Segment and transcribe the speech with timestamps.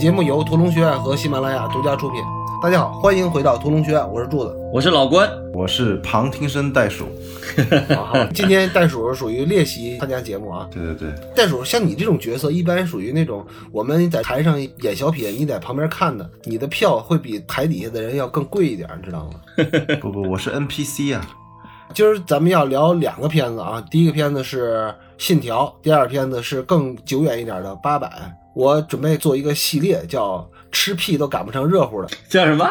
[0.00, 2.22] 节目由屠龙学院和喜马拉雅独家出品。
[2.62, 4.56] 大家好，欢迎回到屠龙学院，我是柱子。
[4.72, 7.04] 我是老关，我是旁听生袋鼠。
[7.94, 10.66] 好，今天袋鼠属于练习参加节目啊。
[10.72, 19.32] 对对对，袋鼠像你这种角色，一般属于那种我们在台上演小品，你在旁边看的，你的票会比台底下的人要更贵一点，你知道吗？
[20.00, 21.20] 不不，我是 NPC 啊。
[21.92, 24.86] 今儿咱们要聊两个片子啊，第一个片子是
[25.18, 28.08] 《信条》，第二个片子是更久远一点的《八佰》。
[28.54, 32.08] 我准备做一个系列，叫“吃屁都赶不上热乎的”。
[32.28, 32.68] 叫什么？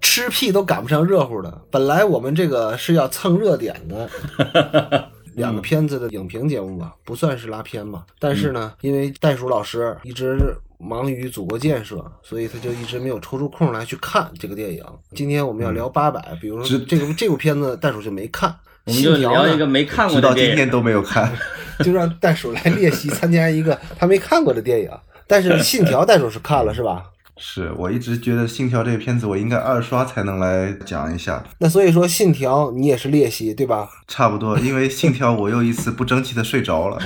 [0.00, 1.62] 吃屁都赶不上热乎的。
[1.70, 4.08] 本来我们这个是要蹭热点的
[5.34, 8.04] 两个片子的影评节目吧，不算是拉片嘛。
[8.18, 10.38] 但是呢，因为袋鼠老师一直
[10.78, 14.84] 忙于祖国建设，所以他就一直没有抽出空来去看这个电影。
[15.14, 18.54] 今天我们要聊《八佰》，比如说这个这部片子，袋鼠就没看。
[18.84, 21.32] 我们就聊一个没看过的电影，直到今天都没有看，
[21.82, 24.90] 就让袋鼠来练习参加一个他没看过的电影。
[25.26, 27.04] 但是《信条》袋鼠是看了是吧？
[27.36, 31.42] 是我一直觉得《信条》这个片子我应该二刷才能来讲一下。
[31.58, 33.88] 那所以说，《信条》你也是练习对吧？
[34.06, 36.98] 差不多，因为《信条》我又一次不争气的睡着了。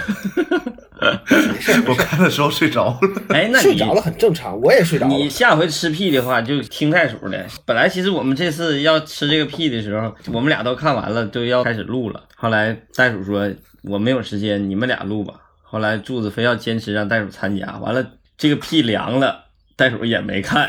[1.86, 2.98] 我看的时候睡着了。
[3.33, 5.14] 哎，那睡着了很正常，我也睡着了。
[5.14, 7.47] 你下回吃屁的话就听袋鼠的。
[7.64, 12.22] 本来其实我们这次要吃这个屁的时候，我们俩都看完了，都要开始录了。
[12.36, 13.50] 后来袋鼠说
[13.82, 15.32] 我没有时间，你们俩录吧。
[15.70, 18.05] 后来柱子非要坚持让袋鼠参加，完了
[18.38, 19.44] 这个屁凉了。
[19.77, 20.66] 袋鼠也没看，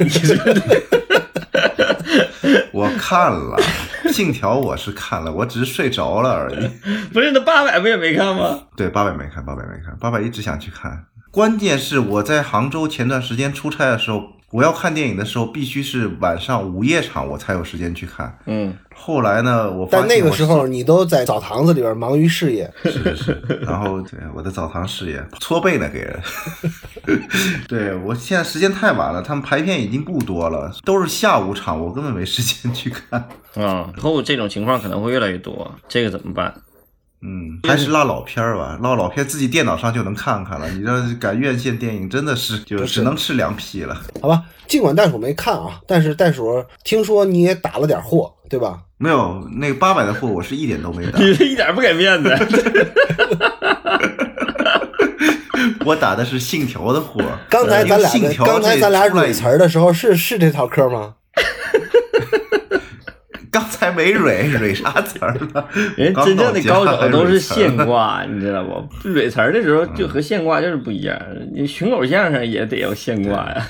[2.72, 3.58] 我看了
[4.12, 6.70] 《信条》，我是看了，我只是睡着了而已。
[7.14, 8.60] 不是那八百不也没看吗？
[8.76, 11.06] 对，八百没看，八百没看，八百一直想去看。
[11.32, 14.39] 关键是我在杭州前段时间出差的时候。
[14.52, 18.36] 我要看电影的时候，必须是晚上午夜场，我才有时间去看。
[18.46, 23.42] 嗯，后来呢，我但那个时候你都在澡堂子里边忙于事业，是是是。
[23.62, 26.20] 然后对我的澡堂事业搓背呢，给人。
[27.70, 33.28] 对我现在时间太晚了，他们排片已经不多了，都是下午场，我根本没时间去看。
[33.56, 36.54] 啊，以后这种情况可能会越来越多，这个怎么办？
[37.22, 40.70] 嗯，还是唠老片儿吧，唠老片自己电脑上就能看看了。
[40.70, 44.02] 你这赶院线电影真的是就只能吃凉皮了。
[44.22, 48.80] 好吧，尽管袋鼠没看啊，但是袋鼠听说你也打了点货，对吧？
[48.98, 51.20] 没有，那个八百的货我是一点都没打。
[51.20, 52.30] 你是一点不给面子。
[55.86, 57.22] 我打的是信条的货。
[57.50, 58.12] 刚才咱俩
[58.46, 61.16] 刚才咱俩蕊词儿的时候是是这套嗑吗？
[63.52, 65.68] 刚才没蕊蕊啥词儿了？
[65.98, 69.10] 人真正的高手都是现挂，你知道不？
[69.10, 71.20] 蕊词儿的时候就和现挂就是不一样。
[71.54, 73.68] 你群口相声也得要现挂呀。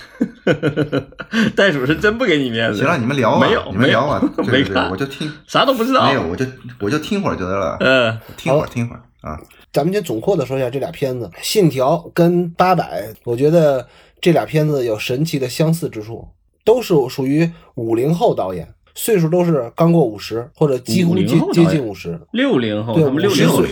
[1.55, 2.79] 袋鼠是真不给你面子。
[2.79, 6.07] 行了，你们聊吧，没有，你们聊吧， 没看，我就听，啥都不知道。
[6.07, 6.45] 没有，我就
[6.81, 7.77] 我就听会儿就得了。
[7.79, 9.39] 嗯，听会儿，听会儿啊。
[9.71, 13.87] 咱们先总括的说一下这俩片子，《信条》跟《八百》，我觉得
[14.19, 16.27] 这俩片子有神奇的相似之处，
[16.65, 18.67] 都是属于五零后导演。
[19.01, 23.69] 岁数都是刚过五十，或者几乎接接近五十，六零后，对，五十岁。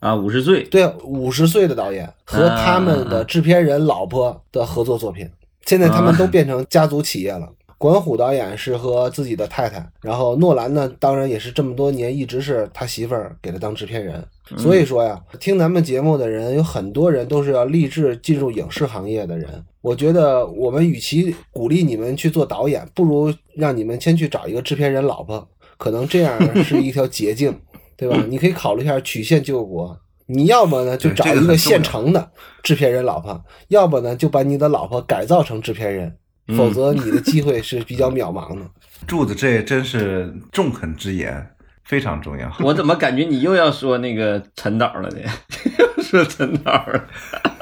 [0.00, 5.30] 啊，五十岁，对，五十岁的导演和他们的制片人老婆的合作作品，
[5.64, 7.48] 现在他们都变成家族企业了。
[7.78, 14.24] 管虎导演是和自己的太太，然后诺兰呢，当然也是这么多年一直是他媳妇儿给他当制片人。
[14.56, 19.62] 所以说呀，听咱们节目的人有很多人都是要立志进入影视行业的人。
[19.82, 27.54] 我觉得我们与其鼓励你们去做导演，不如让你们先去找一个制片人老婆，可能这样 是一条捷径，
[27.96, 28.24] 对吧？
[28.28, 29.96] 你可以考虑一下曲线救国。
[30.28, 32.30] 你要么呢就找一个现成的
[32.62, 36.16] 制片人老婆，要么呢就把你的老婆改造成制片人。
[36.54, 38.62] 否则你的机会是比较渺茫的。
[39.06, 41.46] 柱子，这真是中肯之言，
[41.84, 42.50] 非常重要。
[42.60, 45.18] 我怎么感觉你又要说那个陈导了呢？
[46.02, 47.04] 说陈导了。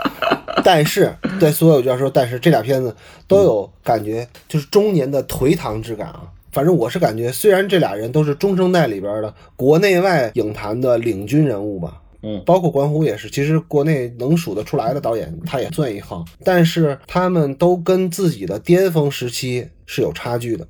[0.64, 2.94] 但是，在所有就要说，但是这俩片子
[3.26, 6.22] 都有感觉，就是中年的颓唐之感啊。
[6.52, 12.00] 反正我是感觉，虽然这俩人都是中生代里边的国内外影坛的领军人物吧。
[12.24, 16.24] 嗯，包括关虎也是，其实国内能数得出来的导演，他也算一行。
[16.42, 20.66] 但是他们都跟自己的巅峰时期是有差距的。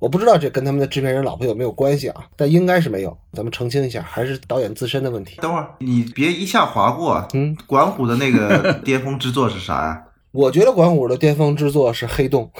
[0.00, 2.24] 我不知道这跟他们的制片人老婆有没有关系啊？
[2.34, 3.16] 但应该是没有。
[3.34, 5.38] 咱们澄清一下，还是导演自身的问题。
[5.42, 7.28] 等会儿你别一下划过。
[7.34, 10.02] 嗯，管虎的那个巅峰之作是啥呀？
[10.32, 12.50] 我觉得管虎的巅峰之作是《黑洞》，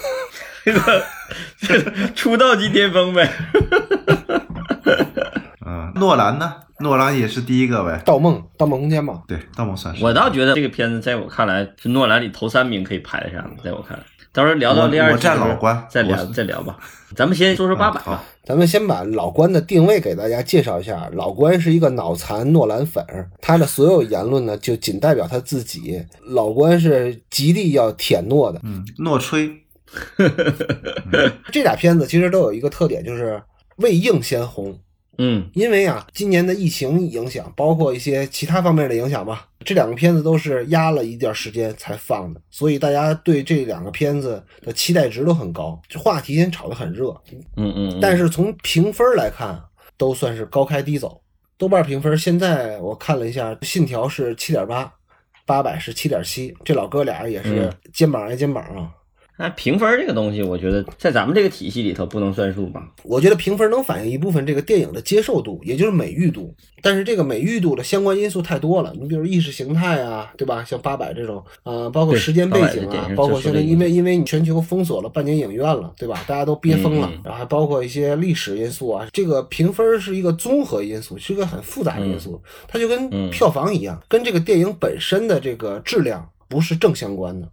[2.15, 3.33] 出道即巅峰呗。
[5.71, 6.53] 嗯，诺兰呢？
[6.81, 10.03] 诺兰也是第一个呗，《盗梦》《盗梦空间》嘛，对，《盗梦》算是。
[10.05, 14.03] 我倒觉得这个片子在我看来是诺兰里头三名可以排得上的，在我看来，
[14.33, 16.77] 到时候聊到第二我站老关再聊再聊吧。
[17.15, 18.25] 咱们先说说八百吧。
[18.45, 21.09] 咱们先把老关的定位给大家介绍一下。
[21.13, 23.05] 老关是一个脑残诺兰粉，
[23.41, 26.03] 他的所有言论呢，就仅代表他自己。
[26.29, 28.59] 老关是极力要舔诺的。
[28.65, 29.51] 嗯，诺吹，
[31.53, 33.41] 这俩片子其实都有一个特点，就是
[33.77, 34.77] 未映先红。
[35.23, 47.15] 嗯因为啊，今年的疫情影响，包括一些其他方面的影响吧，这两个片子都是压了一段时间才放的，所以大家对这两个片子的期待值都很高，这话题先炒得很热。
[47.57, 49.63] 嗯嗯，但是从评分来看，
[49.99, 51.21] 都算是高开低走。
[51.59, 54.91] 豆瓣评分现在我看了一下，《信条》是七点八，
[55.45, 58.89] 八百是七点七，这老哥俩也是嗯肩膀挨肩膀啊。
[59.41, 62.87] 那评分这个东西，我觉得在咱们这个体系里头不能算数吧。
[63.05, 66.55] 我觉得评分能反映一部分这个电影的接受度，也就是美誉度。
[66.83, 70.63] 但是这个美誉度的相关因素太多了，你比如意识形态啊，对吧？
[70.63, 76.23] 像八佰这种，呃，包括时间背景800的电影，啊包括现在因为因为你全球封锁了半年影院了，对吧？
[76.27, 79.07] 大家都憋疯了然后还包括一些历史因素啊。
[79.11, 82.39] 这个评分是一个综合因素，是一个很复杂的因素，
[82.69, 87.49] 它就跟嗯票房一样，跟这个电影本身的这个质量不是正相关的。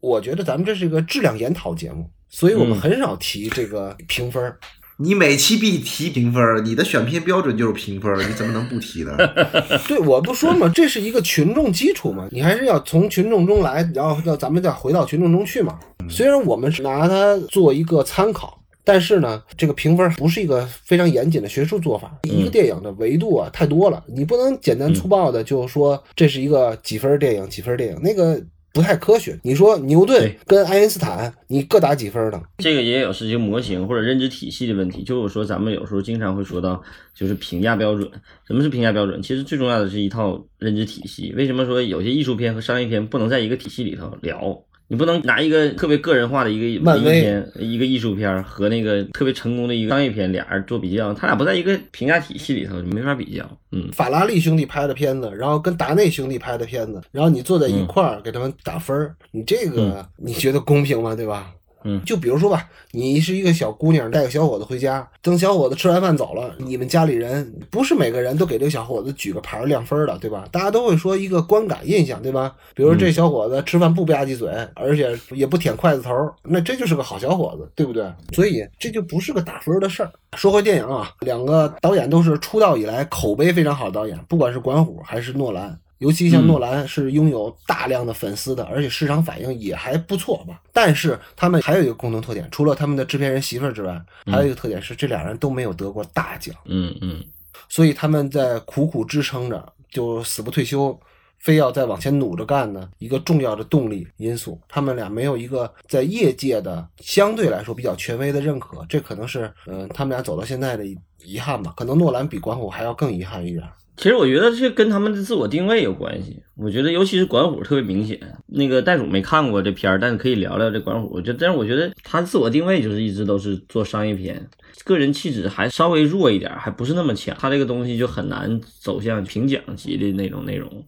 [0.00, 4.52] 我觉得咱们这是一个质量研讨节目，所以我们嗯很少提这个评分。
[5.02, 9.16] 你每期必提评分，你的选片标准就是评分，你怎么能不提呢？
[9.88, 15.78] 对，我不说嘛，这是一个群众基础嘛，你还是要从群众中来，然后要咱们再回到群众中去嘛。
[16.10, 22.14] 虽然我们是拿它做一个参考，但是呢，这个评分不是一个非常严谨的学术做法。
[22.24, 28.38] 一个电影的维度啊太多了，你不能简单粗暴的就说这是一个几分电影几分电影，那个
[28.72, 29.38] 不太科学。
[29.42, 32.40] 你说牛顿跟爱因斯坦，你各打几分呢？
[32.58, 35.02] 这个也有是一个模型或者认知体系的问题。
[35.02, 36.82] 就是说，咱们有时候经常会说到，
[37.14, 38.10] 就是评价标准。
[38.46, 39.20] 什么是评价标准？
[39.22, 41.32] 其实最重要的是一套认知体系。
[41.36, 44.62] 为什么说有些艺术片和商业片不能在一个体系里头聊？
[44.90, 53.48] 你不能拿一个特别个人化的一个文艺片、一个艺术片和那个特别成功的一个商业片俩人做比较，他俩不在一个评价体系里头，没法比较。
[53.70, 61.14] 嗯，法拉利兄弟拍的片子，然后跟达内兄弟拍的片子，然后你坐在一块儿给他们打分儿，你这个你觉得公平吗？
[61.14, 61.52] 对吧？
[61.84, 70.46] 嗯就比如说吧，你是一个小姑娘，带个小伙子回家，等小伙子吃完饭走了，你们家里人不是每个人都给这个小伙子举个牌儿亮分儿的，对吧？
[70.52, 72.54] 大家都会说一个观感印象，对吧？
[72.74, 78.04] 比如这小伙子吃饭不吧唧嘴，而且也不舔筷子头儿，那这就是个好小伙子，对不对？
[78.32, 80.10] 所以这就不是个打分儿的事儿。
[80.36, 85.78] 说回电影啊，两个导演都是出道以来口碑非常好的导演，不管是管虎还是诺兰。
[86.00, 90.60] 尤其像诺兰是拥有大量的粉丝的，而且市场反应也还不错吧。
[90.72, 97.22] 但是他们还有一个共同特点，除了他们的制片人媳妇儿之外，还有一个特点是这俩人都没有得过大奖，嗯嗯
[97.68, 100.98] 所以他们在苦苦支撑着，就死不退休，
[101.38, 104.58] 非要再往前努着干呢一个重要的动力因素。
[104.68, 110.84] 他们俩没有一个在业界的相对来说比较权威的认可，这可能是嗯、呃他们俩走到现在的
[111.22, 111.74] 遗憾吧。
[111.76, 113.62] 可能诺兰比管虎还要更遗憾一点。
[114.00, 116.42] 其实我觉得这跟他们的自我定位有关系。
[116.56, 118.18] 我觉得尤其是管虎特别明显。
[118.46, 121.10] 那个袋鼠没看过这片儿，但是可以聊聊这管虎。
[121.12, 124.42] 我觉，但是我觉得他自我定位就是一直都是做商业片，
[124.86, 127.36] 个人气质还稍微弱一点，还不是那么强。
[127.38, 130.82] 他这个东西就很难走向评奖级的那种内容。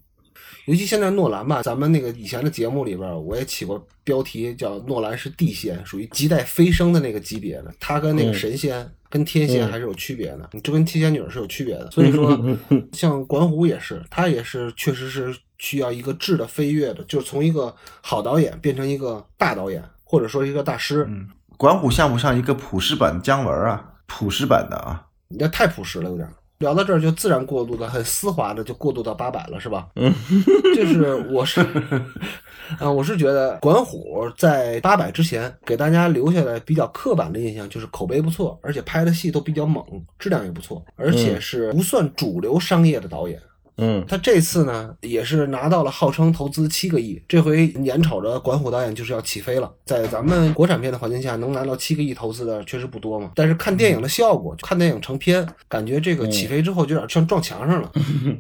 [0.66, 7.74] 尤其现在诺兰吧，咱们那个以前的节目里边，我也起过标题叫“诺兰是地仙”，属于亟待飞升的那个级别的。
[7.80, 11.90] 他跟那个神仙、跟天仙还是有区别的，这跟七仙女是有区别的。
[11.90, 12.38] 所以说，
[12.92, 21.04] 像管虎也是，他也是确实是需要一个质的飞跃的，就是从一个好导演变成一个大导演，或者说一个大师。
[21.08, 23.84] 嗯，管虎像不像一个朴实版姜文啊？
[24.06, 26.32] 朴实版的啊，你这太朴实了，有点儿。
[26.62, 29.88] 聊到这儿就自然过渡的很丝滑的就过渡到八百了，是吧？
[29.96, 30.14] 嗯，
[30.74, 31.60] 就是我是，
[32.78, 39.84] 啊，我是觉得管虎在八百之前给大家留下来比较刻板的印象就是口碑不错，而且拍的戏都比较猛，
[40.18, 43.38] 质量也不错，而且是不算主流商业的导演。
[43.38, 43.42] 嗯
[44.08, 49.70] 他这次呢，也是拿到了号称投资七个亿，这回眼瞅着管虎导演就是要起飞了。
[49.84, 53.30] 在咱们国产片的环境下，能拿到七个亿投资的确实不多嘛。
[53.34, 57.90] 但是看电影的效果，看电影成片，感觉这个起飞之后就有点像撞墙上了。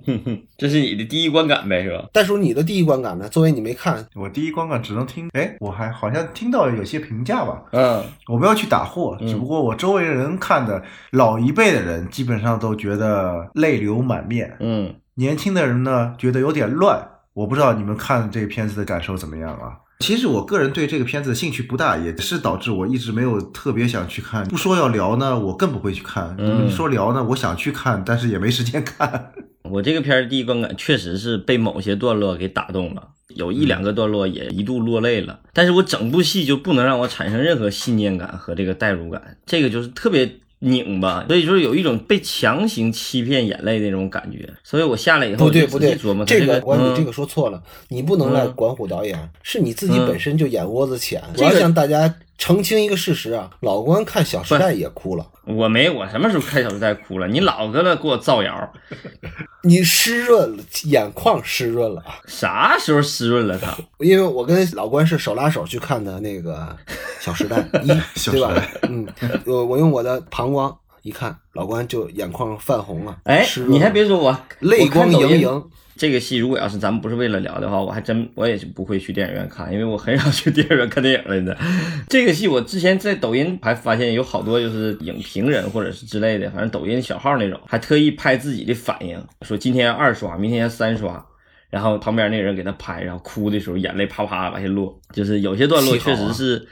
[0.56, 2.08] 这是你的第一观感呗，是吧？
[2.12, 3.28] 但是你的第一观感呢？
[3.28, 17.08] 作为你没看，我第一观感只能听，哎，我还好像听到有些评价吧，嗯我不要去打货，只不过我周围人看的老一辈的人基本上都觉得泪流满面，嗯年轻的人呢觉得有点乱。
[17.34, 19.78] 我不知道你们看这个片子的感受怎么样啊？
[20.00, 24.46] 其实我个人对这个片子的兴趣不大，也是导致我一直没有特别想去看。
[24.48, 26.34] 不说要聊呢，我更不会去看。
[26.38, 29.32] 你们说聊呢，我想去看，但是也没时间看。
[29.70, 35.40] 我这个片儿第一观感确实是被某些段落给打动了，有一两个段落也一度落泪了。
[35.54, 40.30] 但是我整部戏就不能让我产生任何信念感和这个代入感，这个就是特别。
[40.62, 50.06] 拧巴，所以就是有一种被强行欺骗眼泪那种感觉，所以我下来以后不对不对，琢磨这个我你这个个说错了，你不能赖管虎导演，是你自己嗯。
[50.06, 51.20] 本身就眼窝子浅。
[51.34, 57.28] 这个我要向大家澄清一个事实啊，老关看《小时代》也哭了，我没我什么时候看小时代哭了？
[57.28, 58.72] 你老搁那给我造谣，
[59.62, 62.18] 你湿润了，眼眶湿润了啊。
[62.26, 63.72] 啥时候湿润了他？
[64.00, 66.76] 因为我跟老关是手拉手去看的那个
[67.20, 68.68] 《小时代》一，对吧 小时代？
[68.88, 69.06] 嗯，
[69.46, 75.40] 我我用我的膀胱一看，老关就眼眶泛红了，哎你还别说我泪光盈。
[75.40, 75.64] 盈。
[75.94, 81.36] 这个戏如果要是咱们不是为了聊的话，我还真我也是不会去电影院看，因为我很少去 电影院看电影了。
[81.36, 81.56] 现在
[82.08, 91.24] 这个戏我之前在抖音还发现有好多就是影评人或者是之类的，反正抖音小号那种，还特意拍自己的反应，说今天二刷，明天三刷。
[91.68, 96.68] 然后旁边那个人给他拍，然后哭的时候眼泪啪啪往下落，就是有些段落确实是，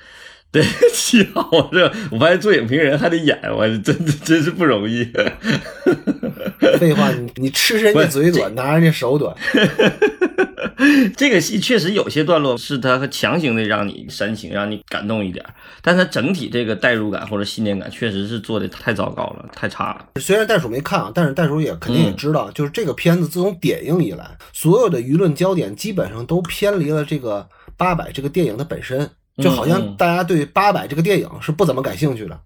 [0.52, 5.04] 对，气好这我发现做影评人还得演，我真的真是不容易。
[6.78, 9.32] 废话，你你吃人家嘴短，拿人家手短。
[11.16, 15.44] 这个戏确实有些段落是他强行的让你煽情，让你感动一点，
[15.82, 20.06] 但他整体这个代入感或者信念感确实是做的太糟糕了，太差了。
[20.20, 29.08] 虽然袋鼠没看啊，但是袋鼠也肯定也知道，就是这个片子自从点映以来，所有的舆论焦点基本上都偏离了这个八百这个电影的本身，
[29.40, 32.40] 就好像嗯大家对八佰这个电影是不怎么感兴趣的，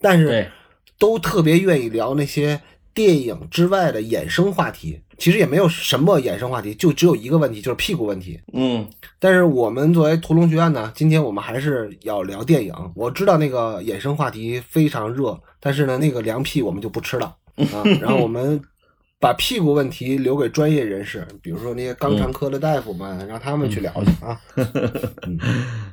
[0.00, 0.50] 但是，
[0.98, 2.60] 都特别愿意聊那些
[2.92, 5.00] 电影之外的衍生话题。
[5.18, 8.40] 其实也没有什么衍生话题，就只有一个问题，就是屁股问题。
[8.54, 8.88] 嗯
[9.18, 12.72] 但是我们作为屠龙学院呢，今天我们还是要聊电影。
[12.94, 17.84] 我知道那个衍生话题非常热，但是呢，那个凉屁我们就不吃了啊。
[18.00, 18.58] 然后我们
[19.20, 24.40] 把屁股问题留给专业人士，比如说那些肛肠科的大夫们，让他们去聊去啊。
[25.28, 25.38] 嗯，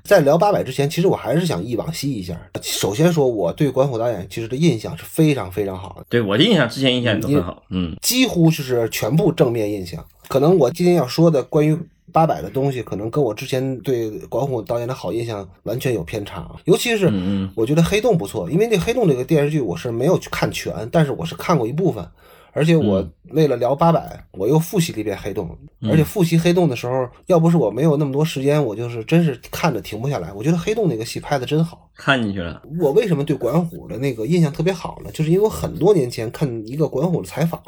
[0.06, 2.40] 在聊八佰之前，其实我还是想忆往昔一下。
[2.62, 6.06] 首先说，我对管虎导演其实的印象是非常非常好的。
[6.08, 10.04] 对我的印象之前印象也都很好，嗯几乎就是全部正面印象。
[10.30, 11.78] 可能我今天要说的关于
[12.14, 16.56] 八百的东西，可能跟我之前对管虎导演的好印象完全有偏差啊。
[16.64, 17.12] 尤其是
[17.56, 22.08] 我觉得《黑洞》不错，因为那《黑洞》这个电视剧我是没有去看全，但是我是看过一部分。
[22.58, 25.56] 而且我嗯为了聊八百，我又复习了一遍《黑洞》，
[25.92, 30.34] 而且复习《黑洞》的时候，要不是我没有那么多时间，我就是真是看着停不下来。
[30.34, 31.88] 我觉得《黑洞》那个戏拍的真好。
[31.96, 35.12] 看进去了，我为什么对管虎的那个印象特别好呢？
[35.12, 37.62] 就是因为我很多年前看一个管虎的采访，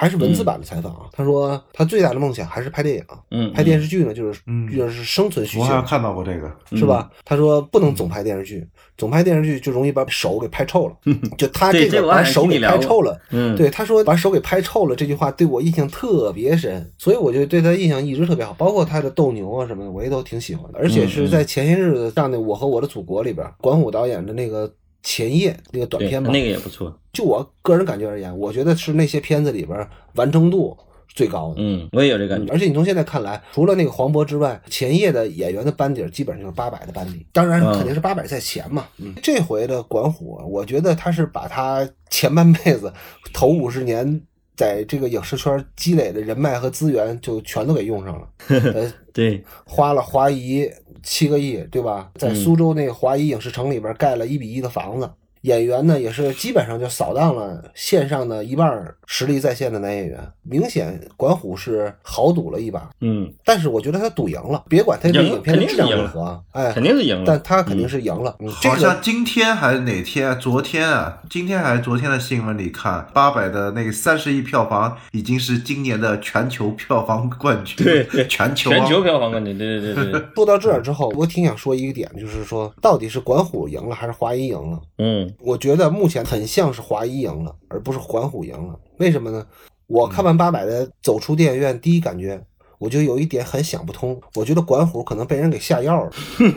[0.00, 1.02] 还是文字版的采访啊。
[1.12, 7.10] 他说他最大的梦想还是拍电影，嗯，拍电视剧呢就是嗯就是生存需求，我好像看到过这个，是吧？
[7.22, 8.66] 他说不能总拍电视剧，
[8.96, 10.94] 总拍电视剧就容易把手给拍臭了。
[11.36, 13.20] 就他这个把手给拍臭了。
[13.30, 20.78] 嗯，对，他说把手给拍臭了这句话对我印象特别深，所以我就对他印象一直特别好，包括他的斗牛啊什么的，我也都挺喜欢的。
[20.78, 30.76] 而且是在前些日子上的《我和我的祖国》里边，管虎导演的那个前夜那个短，片吧，那个也不错，就我个人感觉而言，我觉得是那些片子里边完成度
[31.08, 31.56] 最高的。
[31.58, 38.86] 嗯，我也有这感觉，而且你从现在看来，除了那个黄渤之外，前夜的演员的班底基本上就是八百的班底，当然嗯肯定是八百在前嘛。
[38.98, 42.92] 嗯，这回的管虎啊，我觉得他是把他前半辈子
[43.32, 44.20] 头五十年
[44.54, 48.28] 在这个影视圈积累的人脉和资源，就全都给用上了。
[48.74, 50.70] 呃，对，花了华谊
[51.02, 52.10] 七个亿，对吧？
[52.14, 55.10] 在嗯苏州那个华谊影视城里边盖了一比一的房子。
[55.42, 68.36] 演员呢，也是基本上就扫荡了线上的一半儿实力在线的男演员，明显管虎是豪赌了一把，嗯，但是我觉得他赌赢了，别管他这个赢影片的质量肯定是赢了如何啊，哎肯，定是赢了，但他肯定是赢了。
[68.40, 70.34] 嗯，这好像今天还是哪天啊？
[70.34, 84.78] 昨天啊，今天还是昨天的新闻里看，八佰的那个三十亿票房已经是今年的全球票房冠军，对对全球啊全球票房冠军，对对对对， 说到这儿之后，我挺想说一个点，就是说到底是管虎赢了还是华谊赢了？
[84.98, 88.78] 嗯我觉得目前很像是华谊赢了，而不是管虎赢了。
[88.98, 89.46] 为什么呢？
[89.86, 92.40] 我看完八百的走出电影院，第一感觉
[92.78, 94.20] 我就有一点很想不通。
[94.34, 96.10] 我觉得管虎可能被人给下药了，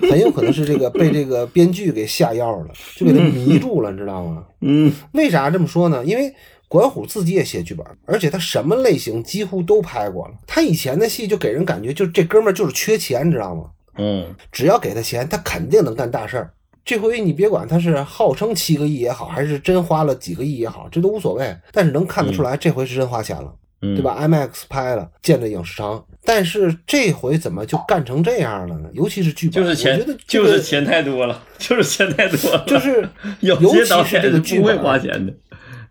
[0.10, 4.46] 很有可能是这个被这个编剧给下药了，就给他迷住了，你知道吗？
[4.62, 6.06] 嗯为啥这么说呢？
[6.06, 6.34] 因为
[6.68, 10.34] 管虎自己也写剧本，而且他什么类型几乎都拍过了。
[10.46, 13.66] 他以前的戏就给人感觉，就这哥们儿就是缺钱，你知道吗？
[13.98, 16.54] 嗯只要给他钱，他肯定能干大事儿。
[16.86, 21.56] 这回你别管他是号称七个亿也好，还是真花了几个亿也好，这都无所谓。
[21.72, 28.90] 但是能看得出来，这回是真花钱了，嗯，对吧？IMAX 拍了，建的影视城，但是这回怎么就干成这样了呢？
[28.94, 33.08] 尤其是剧本，就是钱我觉得，这个就是钱太多了，就是钱太多了， 就是
[33.40, 35.34] 尤其是这个演是不会剧本花钱的，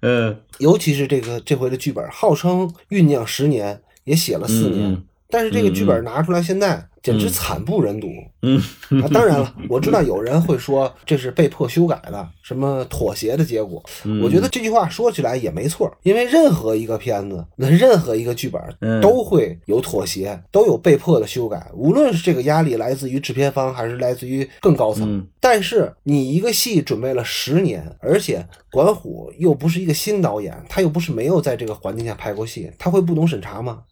[0.03, 8.07] 嗯尤其是这个这回的剧本，号称酝酿十年，也写了四年，嗯但是这个剧本拿出来，现在简直嗯惨不忍睹。
[8.43, 8.61] 嗯
[9.03, 13.83] 啊，当然了，我知道有人会说这是被迫修改的，什么妥协的结果。
[14.05, 25.19] 嗯我觉得这句话说起来也没错，因为任何一个片子，那任何一个剧本嗯都会有妥协，都有被迫的修改，无论是这个压力来自于制片方，还是来自于更高层。
[25.19, 33.83] 嗯但是你一个戏准备了十年，而且管虎又不是一个新导演，他又不是没有在这个环境下拍过戏，他会不懂审查吗？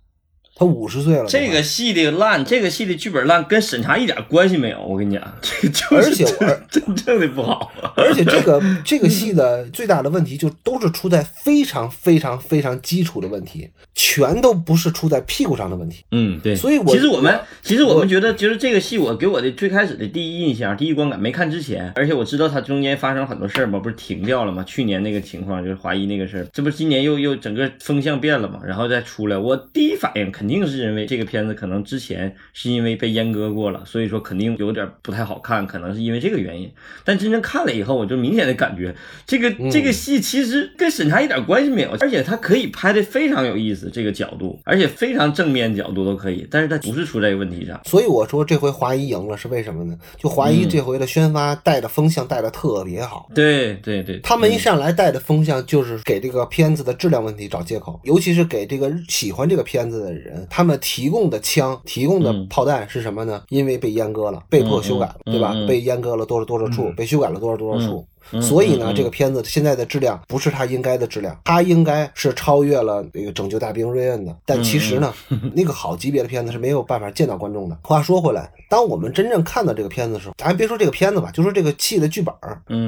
[0.60, 4.78] 他五十岁了，这个戏的烂，这个戏的剧本烂，跟审查一点关系没有。
[4.82, 6.24] 我跟你讲，这个就是而且
[6.68, 7.72] 真真正的不好。
[7.96, 16.04] 而且这个 这个戏的最大的问题就都是出在非常非常非常基础的问题，全都不是出在屁股上的问题。
[16.10, 16.54] 嗯，对。
[16.54, 24.62] 所以我其实我们其实我们觉得，就是这个戏，我给我的最开始的第一印象、第一观感，没看之前，而且我知道它中间发生很多事儿嘛，不是停掉了吗？
[24.64, 36.70] 去年那个情况就是华谊那个事儿，这不是今年又又整个风向变了嘛，然后再出来，我第一反应肯定是认为这个片子可能之前是因为被阉割过了，所以说肯定有点不太好看，可能是因为这个原因。
[37.04, 38.94] 但真正看了以后，我就明显的感觉
[39.26, 47.80] 这个这个戏其实跟审查一点关系没有，而且它可以拍的非常有意思，这个角度，而且非常正面角度都可以，但是它不是出在这个问题上。
[47.84, 49.96] 所以我说这回华谊赢了是为什么呢？
[50.16, 53.28] 就华谊嗯这回的宣发带的风向带的特别好。
[53.34, 63.42] 对对对，他们一上来带的风向就是给这个片子的质量问题找借口，尤其是给这个喜欢这个片子的人，他们提供的枪、提供的嗯炮弹是什么呢？
[63.48, 65.52] 因为被阉割了，被迫修改了，嗯对吧？
[65.66, 68.06] 被阉割了多少多少处，嗯被修改了多少多少处。
[68.32, 74.36] 嗯所以呢，这个片子现在的质量不是它应该的质量，它应该是超越了那个《拯救大兵瑞恩》的。
[74.44, 77.78] 但其实呢，嗯 那个好级别的片子是没有办法见到观众的。
[77.82, 82.34] 话说回来，当我们真正看到这个片子的时候，咱还别说这个片子吧，就说这个戏的剧本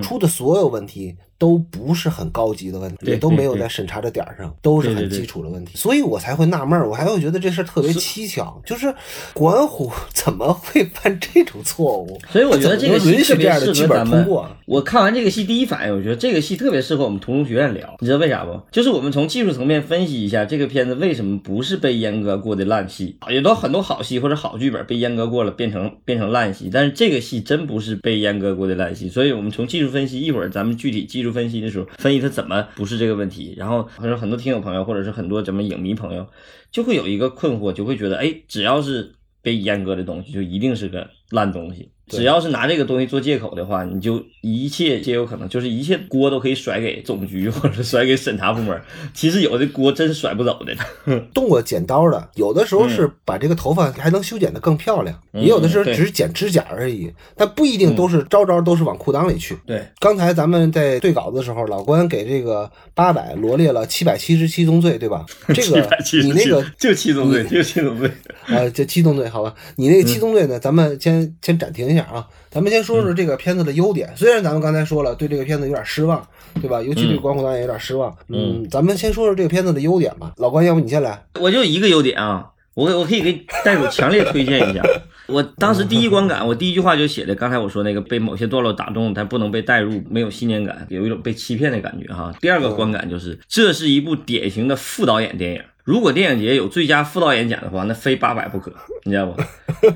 [0.03, 5.77] 出的所有问题都不是很高级的问题，也都没有在审查的点儿上，都是很基础的问题。
[5.77, 8.95] 所以我才会纳闷儿，我还会觉得这事儿特别蹊跷，就是
[9.35, 12.21] 管虎怎么会犯这种错误？
[12.31, 14.49] 所以我觉得这个允许这样的剧本通过。
[14.67, 18.61] 我看完这个戏，第一反应我觉得这个戏特别适合我们同中学院聊，你知道为啥不？
[18.71, 36.27] 就是我们从技术层面分析一下这个片子为什么不是被阉割过的烂戏，也都很多好戏或者好剧本被阉割过了，变成变成烂戏，但是这个戏真不是被阉割过的烂戏，所以我们从技术分析，一会儿咱们具体技术分析的时候分析它怎么不是这个问题，然后或者很多听友朋友或者是很多咱们影迷朋友
[36.71, 41.91] 就会有一个困惑，就会觉得哎，只要是被阉割的东西，就一定是个烂东西。
[42.13, 48.81] 对只要是拿这个东西做借口的话，你就一切皆有可能，就是一切锅都可以甩给总局或者甩给审查部门。
[49.15, 51.21] 其实有的锅真是甩不走的。
[51.33, 59.57] 动过剪刀的，有的时候是把这个头发还能修剪得更漂亮，嗯也有的时候只是剪指甲而已，但不一定都是招招都是往裤裆里去。
[59.67, 65.25] 对，刚才咱们在对稿子的时候，老关给这个八百罗列了七百七十七宗罪，对吧？
[65.55, 65.89] 这个
[66.23, 68.11] 你那个就七宗罪，就七宗罪。
[68.47, 69.55] 啊，就七宗罪好吧？
[69.77, 74.11] 你那个七宗罪呢，咱们先先暂停一下啊，咱们先说说这个片子的优点。
[74.17, 76.27] 虽然咱们刚才说了对这个片子有点失望，
[76.61, 76.81] 对吧？
[76.81, 78.17] 尤其对关虎导演有点失望。
[78.29, 80.33] 嗯，咱们先说说这个片子的优点吧。
[80.37, 81.25] 老关，要不你先来？
[81.41, 84.83] 我就一个优点啊，我我可以给袋鼠强烈推荐一下。
[85.29, 92.35] 我当时第一观感，我第一句话就写的，刚才我说那个被某些段落打动，但不能被带入，没有信念感，有一种被欺骗的感觉哈。
[92.41, 95.63] 第二个观感就是，这是一部典型的副导演电影。
[95.85, 98.73] 如果电影节有最佳副导演奖的话，那非八百不可，
[99.05, 99.43] 你知道不？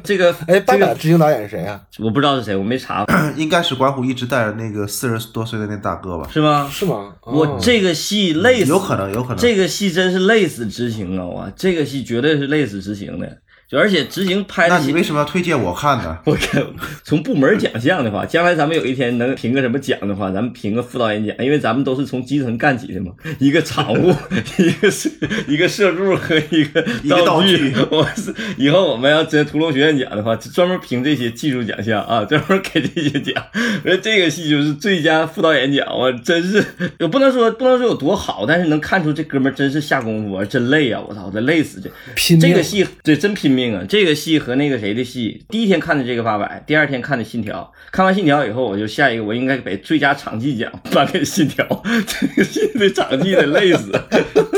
[0.03, 1.81] 这个 哎，八这个百执行导演是谁啊？
[2.01, 3.05] 我不知道是谁，我没查，
[3.37, 6.29] 应该是管虎一直带着那个四十多岁的那大哥吧？
[6.33, 6.68] 是吗？
[6.72, 7.14] 是吗？
[7.22, 9.37] 我哦这个戏累死，有可能，有可能。
[9.37, 11.25] 这个戏真是累死执行啊！
[11.25, 16.16] 我这个戏绝对是累死执行的，就而且执行拍的戏那你为什么要推荐我看呢？
[16.24, 16.64] 我看
[17.02, 23.11] 从部门奖项的话，将来咱们有一天能评个什么奖的话，咱们评个副导演奖，因为咱们都是从基层干起的嘛。
[23.40, 24.14] 一个场务，
[24.59, 25.11] 一个是
[25.48, 27.74] 一个摄助和一个一个道具具。
[27.90, 33.35] 我是以后我们要真屠龙学院奖的话，专门评这些技术奖项啊，专门给这些奖。
[33.83, 36.64] 我觉得这个戏就是最佳副导演奖，我真是
[37.00, 41.02] 我不能说不能说有多好，但是能看出这哥们儿真是下功夫啊，真累啊！
[41.09, 41.90] 我操，我这累死这。
[42.14, 43.85] 拼这个戏对真拼命啊！
[43.88, 47.73] 这个戏和那个谁的戏，第一天看的这个八百，第二天看的信条。
[47.90, 51.66] 看完信条以后，我就下一个，我应该给最佳场记奖 颁给信条。
[52.07, 53.90] 这个戏的场记得累死，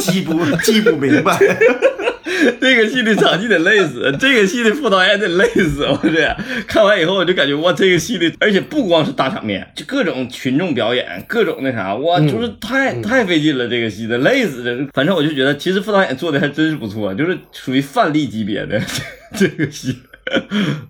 [0.01, 1.39] 记不记不明白。
[2.61, 5.85] 这个戏的场记得累死，这个戏的副导演得累死。
[5.85, 14.77] 我这看完以后，我就感觉哇，这个戏的，而且不光是大场面，就各种群众表演，各种那啥，哇，就是太、太费劲了，这个戏的累死的。
[14.93, 18.81] 反正我就觉得，其实副导演做的还真是不错，就是属于范例级别的
[19.35, 19.97] 这个戏。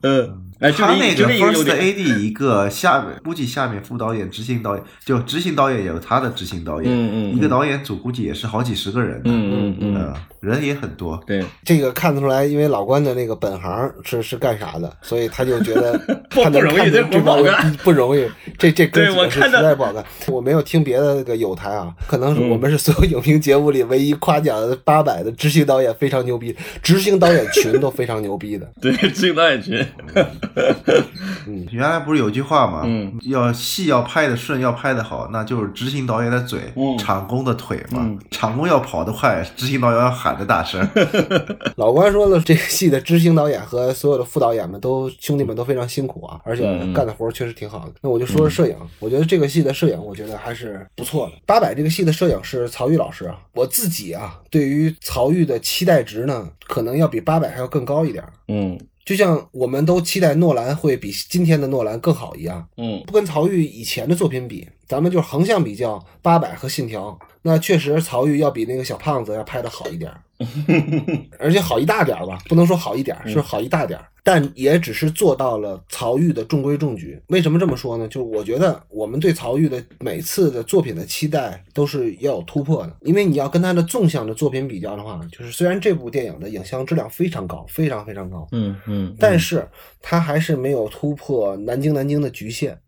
[0.03, 1.65] 嗯，哎，那个 first。
[1.65, 9.31] AD 一个下面估计下面副导演、执行导演，就执行导演有他的执行导演，嗯嗯嗯一个导演组估计也是好几十个人的，嗯
[9.71, 11.21] 嗯嗯，呃人也很多。
[11.27, 15.99] 对，这个看得出来，因为老关的那个本行是是干啥的，所以他就觉得
[16.31, 18.27] 不容易这不好干不容易，
[18.59, 20.05] 这这哥对几个是我看到实在不好干。
[20.29, 28.69] 我没有听别的那个有台啊，可能是嗯我们是所有影评节目里唯一夸奖的八百的执行导演非常牛逼，执行导演群都非常牛逼的。
[28.81, 29.85] 对，执行导演群，
[31.71, 32.83] 原来不是有句话吗？
[32.85, 38.01] 嗯要戏要拍的顺，要拍的好，那就是执行导演的嘴，嗯场工的腿嘛。
[38.01, 40.87] 嗯场工要跑得快，执行导演要喊得大声。
[41.77, 47.93] 老关说了，这个戏的执行导演和所有的副导演们都兄弟们都非常辛苦啊，而且嗯干的活确实挺好的。
[48.01, 51.33] 那我就说说摄影，我觉得这个戏的摄影，我觉得还是不错的。
[51.47, 58.33] 八百这个戏的摄影是曹禺老师啊，我自己啊对于曹禺的期待值呢，可能要比八百还要更高一点儿。
[58.49, 58.79] 嗯
[59.09, 63.03] 就像我们都期待诺兰会比今天的诺兰更好一样，嗯。
[63.07, 70.21] 不跟曹禺以前的作品比，咱们就横向比较八百和信条，那确实曹禺要比那个小胖子要拍的好一点儿，
[71.39, 77.21] 而且好一大点儿吧，不能说好一点儿，是好一大点儿，但也只是做到了曹禺的中规中矩。
[77.27, 78.07] 为什么这么说呢？
[78.07, 89.69] 就是我觉得我们对曹禺的每次的作品的期待都是要有突破的，因为你要跟他的纵向的作品比较的话，就是虽然这部电影的影像质量非常高，非常非常高，嗯嗯，但是
[90.01, 92.79] 他还是没有突破南京南京的局限。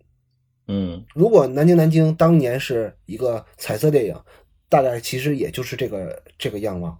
[0.72, 4.14] 嗯如果南京南京当年是一个彩色电影，
[4.68, 6.96] 大概其实也就是这个这个样貌。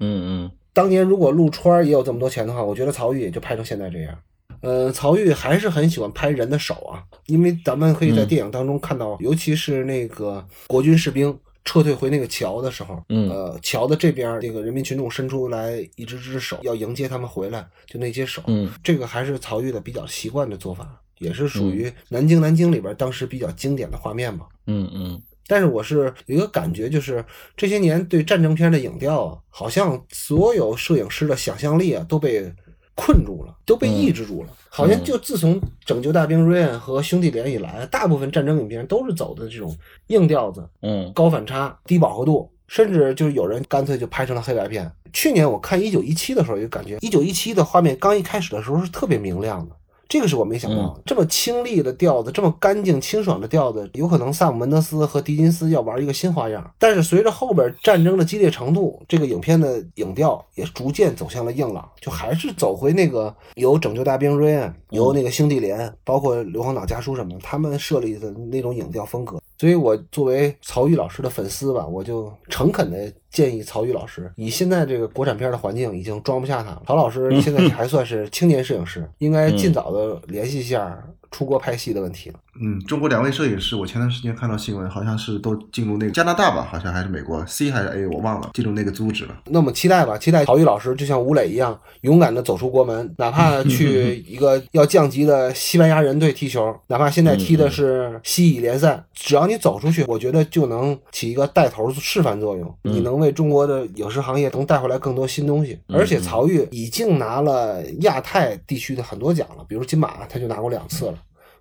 [0.00, 0.50] 嗯嗯。
[0.72, 4.18] 当年如果陆川也有这么多钱的话，我觉得曹禺也就拍成现在这样。
[4.60, 8.28] 呃，曹禺还是很喜欢拍人的手啊，因为咱们可以在嗯。
[8.28, 13.28] 电影当中看到，尤其是那个国军士兵撤退回那个桥的时候，嗯。
[13.28, 18.70] 呃，桥的这边这个人民群众伸出来一只只手要迎接他们回来，就那些手，嗯。
[18.82, 24.46] 这个还是曹禺的比较习惯的做法，也是属于《南京南京》里边当时比较经典的画面吧。
[24.66, 27.24] 嗯嗯但是我是有一个感觉，就是
[27.56, 32.52] 这些年对战争片的影调啊，好像所有摄影师的想象力啊都被
[32.94, 34.48] 困住了，都被抑制住了。
[34.68, 39.74] 好像就自从《拯救大兵瑞恩》和《兄弟连》以来，大部分战争影片都是走的这种
[40.08, 44.90] 硬调子、嗯高反差、低饱和度，甚至就是有人干脆就拍成了黑白片。
[45.12, 49.74] 去年我看《一九一七》的时候，就感觉《一九一七》的画面刚一开始的时候是特别明亮的。
[50.08, 56.70] 这个是我没想到的，这么清丽的调子，这么干净清爽的调子，有可能萨姆门德斯和狄金斯要玩一个新花样。
[56.78, 69.40] 但是随着后边战争的激烈程度，这个影片的影调也逐渐走向了硬朗，就还是走回那个由拯救大兵瑞恩、由那个兄弟连，包括硫磺岛家书什么，他们设立的那种影调风格。
[69.58, 76.82] 所以我作为曹禺老师的粉丝吧，我就诚恳的建议曹禺老师，以现在这个国产片的环境，已经装不下他了。
[76.86, 82.38] 曹老师现在还算是青年摄影师，应该尽早的联系一下出国拍戏的问题了。
[82.58, 89.36] 嗯，中国两位摄影师，我前段时间看到新闻，好像是都进入那个加拿大吧，好像还是美国 C 还是 A，我忘了，进入那个组织了。
[89.46, 105.78] 那么期待吧，期待曹禺老师就像吴磊一样，勇敢的走出国门，哪怕 去一个要降级的西班牙人队踢球，哪怕现在踢的是西乙联赛，只要你走出去，我觉得就能起一个带头示范作用，你能为中国的影视行业能带回来更多新东西。
[105.88, 111.14] 而且曹禺已经拿了亚太地区的很多奖了，比如金马他就拿过两次了。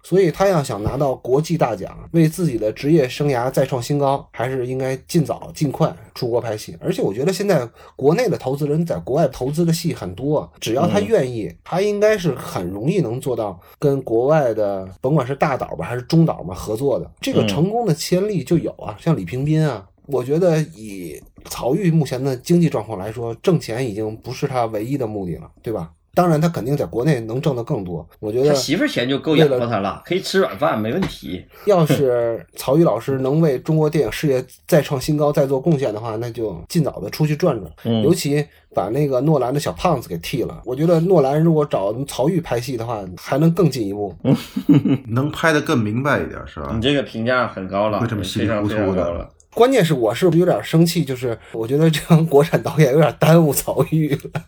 [0.06, 6.78] 所以他要想拿到国际大奖，为自己的职业生涯再创新高，还是应该尽早尽快出国拍戏。
[6.80, 17.12] 而且我觉得现在国内的投资人在国外投资的戏很多，只要他愿意，他应该是很容易能做到跟国外的甭管是大导吧还是中导嘛合作的。
[17.20, 19.88] 这个成功的先例就有啊，像李平斌啊。
[20.08, 25.90] 我觉得以曹禺目前的经济状况来说，挣钱已经不是他唯一的目的了，对吧？
[26.16, 28.08] 当然，他肯定在国内能挣得更多。
[28.20, 31.46] 我觉得他媳妇儿钱就够养活他了，可以吃软饭没问题。
[31.68, 37.72] 要是曹禺老师能为中国电影事业再创新高、再做贡献的话，那就尽早的出去转转。
[37.84, 40.62] 嗯尤其把那个诺兰的小胖子给剃了。
[40.66, 44.16] 我觉得诺兰如果找曹禺拍戏的话，还能更进一步。
[45.10, 46.82] 能拍得更明白一点，是吧你？
[46.82, 49.30] 这个评价很高了，会这么稀里非常非糊涂的常高了。
[49.54, 54.42] 关键是我是有点生气，就是我觉得这帮国产导演有点耽误曹禺了，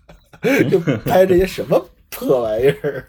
[0.69, 3.05] 就拍这些什么破玩意儿。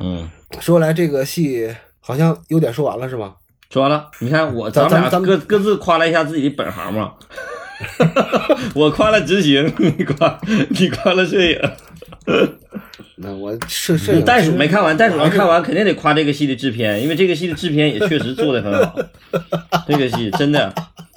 [0.00, 0.28] 嗯，
[0.60, 1.68] 说来这个戏
[2.00, 3.34] 好像有点说完了是吧？
[3.70, 7.14] 说完了，你看我咱俩各各自夸了一下自己的本行嘛。
[8.74, 11.58] 我夸了执行，你夸你夸了摄影。
[13.16, 18.98] 那我摄摄影袋鼠没看完，袋鼠要看完肯定得夸这个戏的制片，因为这个戏的制片也确实做得很好。
[19.88, 20.70] 这个戏真的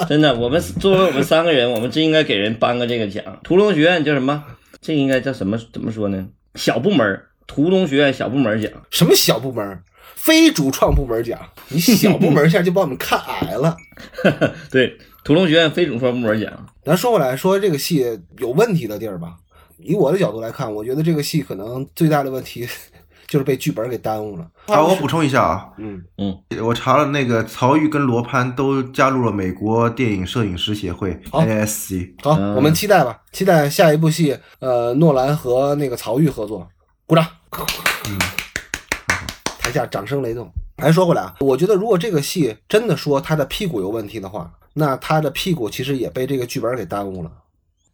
[0.07, 3.21] 真的，我们作为我们三个人，我们真应该给人颁个这个奖。
[3.43, 4.43] 屠龙学院叫什么？
[4.83, 5.57] 这应该叫什么？
[5.71, 6.27] 怎么说呢？
[6.55, 8.71] 小部门儿图中学院小部门奖。
[8.91, 9.81] 什么小部门？
[10.15, 13.75] 非主创部门奖，你小部门一下就把我们看矮了。
[14.71, 16.51] 对，图中学院非主创部门奖。
[16.85, 19.35] 咱说回来，说这个戏有问题的地儿吧。
[19.79, 22.65] 以我的角度来看，我觉得这个戏可能最大的问题
[23.33, 24.47] 就是被剧本给耽误了。
[24.67, 32.13] 好，我补充一下啊，嗯嗯，我查了，那个曹郁跟罗攀都加入了美国电影摄影师协会好 ASC。
[32.21, 36.69] 好，嗯我们期待吧，期待下一部戏，呃，诺兰和那个曹郁合作，
[37.07, 37.25] 鼓掌。
[38.07, 38.19] 嗯，
[39.57, 40.47] 台下掌声雷动。
[40.77, 47.31] 还说回来啊，我觉得如果这个戏真的说他的屁股有问题的话，那他的屁股其实也被这个剧本给耽误了。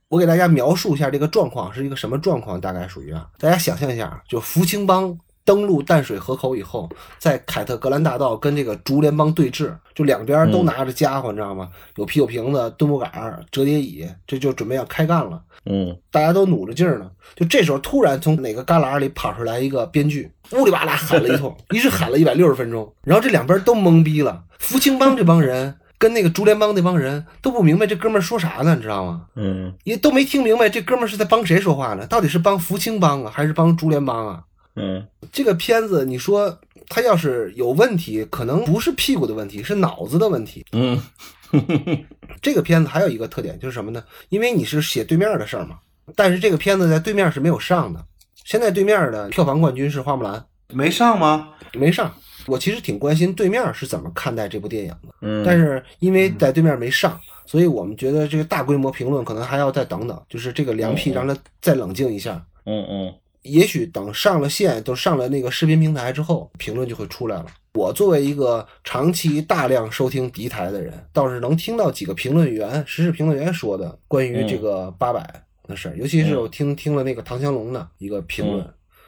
[0.10, 11.70] 我给大家描述一下这个状况是一个什么状况，大概属于啊，大家想象一下，就福清帮登陆淡水河口以后，在凯特格兰大道跟这个竹联帮对峙，就两边都拿着家伙，你知道吗？
[11.96, 13.12] 有啤酒瓶子、墩布杆、
[13.52, 15.42] 折叠椅，这就准备要开干了。
[15.66, 17.10] 嗯大家都努着劲儿呢。
[17.36, 22.94] 就这时候，突然从哪个旮旯里跑出来一个编剧，呜里哇啦喊了一通， 一直喊了一百六十分钟。
[23.04, 29.26] 然后这两边都懵逼了，福清帮这帮人跟那个竹联帮那帮人都不明白这哥们儿说啥呢，你知道吗？
[29.36, 32.06] 嗯也都没听明白这哥们儿是在帮谁说话呢？
[32.08, 34.44] 到底是帮福清帮啊，还是帮竹联帮啊？
[34.80, 40.66] 嗯这个片子，你说他要是有问题，可能不是屁股的问题，是脑子的问题。
[40.72, 41.00] 嗯
[42.42, 44.04] 这个片子还有一个特点就是什么呢？
[44.30, 45.78] 因为你是写对面的事儿嘛，
[46.16, 48.04] 但是这个片子在对面是没有上的。
[48.46, 51.50] 现在对面的票房冠军是花木兰，没上吗？
[51.74, 52.14] 没上。
[52.48, 62.44] 我其实挺关心对面是怎么看待这部电影的，嗯，但是因为在对面没上，所以我们觉得这个大规模评论可能还要再等等，就是这个凉皮让它再冷静一下。
[62.66, 67.46] 嗯嗯也许等上了线，都上了那个视频平台之后，评论就会出来了。
[67.74, 75.22] 我作为一个长期大量收听敌台的人，倒是能听到几个评论员、时事评论员说的关于这个八百
[75.68, 78.68] 的事儿，尤其是我听听了那个唐香龙的一个评论。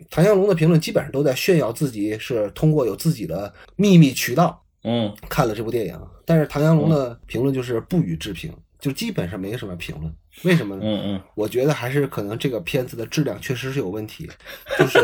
[0.09, 10.11] 唐香龙的评论基本上都在炫耀自己是通过有自己的秘密渠道嗯看了这部电影，但是唐香龙的评论就是不予置评，就基本上没什么评论。
[10.43, 10.81] 为什么呢？
[10.83, 14.29] 嗯嗯，我觉得还是可能这个片子的质量确实是有问题，
[14.77, 14.99] 就是。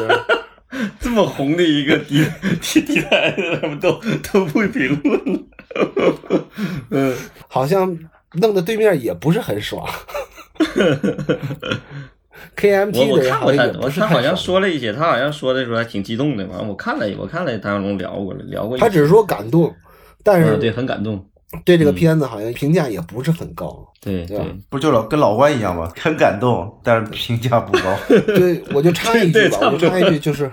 [1.00, 2.22] 这么红的一个题
[2.62, 3.94] 题题材，他们都
[4.34, 6.44] 都不评论了。
[6.92, 7.16] 嗯
[7.48, 7.98] 好像
[8.34, 9.88] 弄得对面也不是很爽。
[12.58, 13.54] KMT 我我看过
[13.90, 14.36] 他他好像。
[14.36, 16.46] 说了一些，他好像说的时候还挺激动的。
[16.48, 18.78] 完了，我看了，我看了唐小龙聊过了，聊过。
[18.78, 19.74] 他只是说感动，
[20.22, 21.26] 但嗯，对，很感动。
[21.64, 23.88] 对这个片子好像评价也不是很高。
[24.00, 25.92] 对对不就老跟老关一样吗？
[26.00, 27.98] 很感动，但是评价不高。
[28.08, 30.50] 对，我就插一句吧， 我就插一句，就是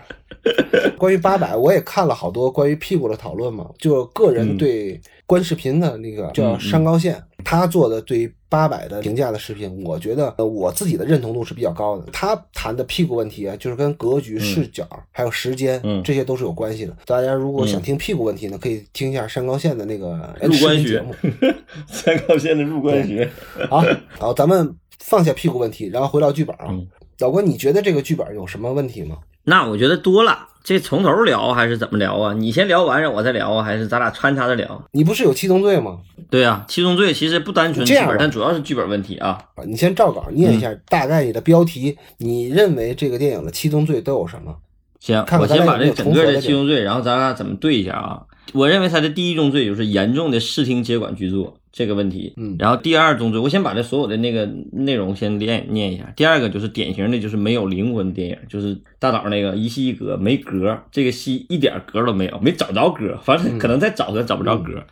[0.98, 3.68] 关于八百，我也看了好多关于屁股的讨论嘛。
[3.78, 12.07] 就个人嗯对观视频的那个叫山高线，他做的对于八百的评价的视频，我觉得呃我自己的认同度是比较高的。
[12.12, 16.96] 他谈的屁股问题啊，就是跟格局、视角还有时间嗯这些都是有关系的。
[17.07, 21.14] 大家如果想嗯听屁股问题呢，可以听一下山高线的那个入视关节目。
[21.88, 23.28] 山高线的入关学。
[23.68, 23.83] 好，
[24.18, 26.66] 好，咱们放下屁股问题，然后回到剧本啊。
[26.68, 26.87] 嗯
[27.18, 29.18] 老关，你觉得这个剧本有什么问题吗？
[29.44, 32.33] 那我觉得多了，这从头聊还是怎么聊啊？
[32.33, 33.62] 你先聊完，让我再聊啊？
[33.62, 34.83] 还是咱俩穿插着聊？
[34.92, 35.98] 你不是有七宗罪吗？
[36.31, 39.38] 对啊，七宗罪其实不单纯剧本，但主要是剧本问题啊。
[39.55, 44.57] 啊，你先照稿念一下，嗯大概你的标题，你认为这个电影的七宗罪都有什么？
[44.98, 48.22] 行，看看我先把这整个的七宗罪，然后咱俩怎么对一下啊？
[48.55, 56.12] 我认为他的第一宗罪就是严重的视听接管剧作这个问题，嗯然后第二宗罪，我先把这所有的那个内容先念念一下。
[56.14, 64.84] 第二个就是典型的就是没有灵魂的电影，就是大导那个一戏一格没格，这个戏一点格都没有，没找着格，反正可能再找也找不着格。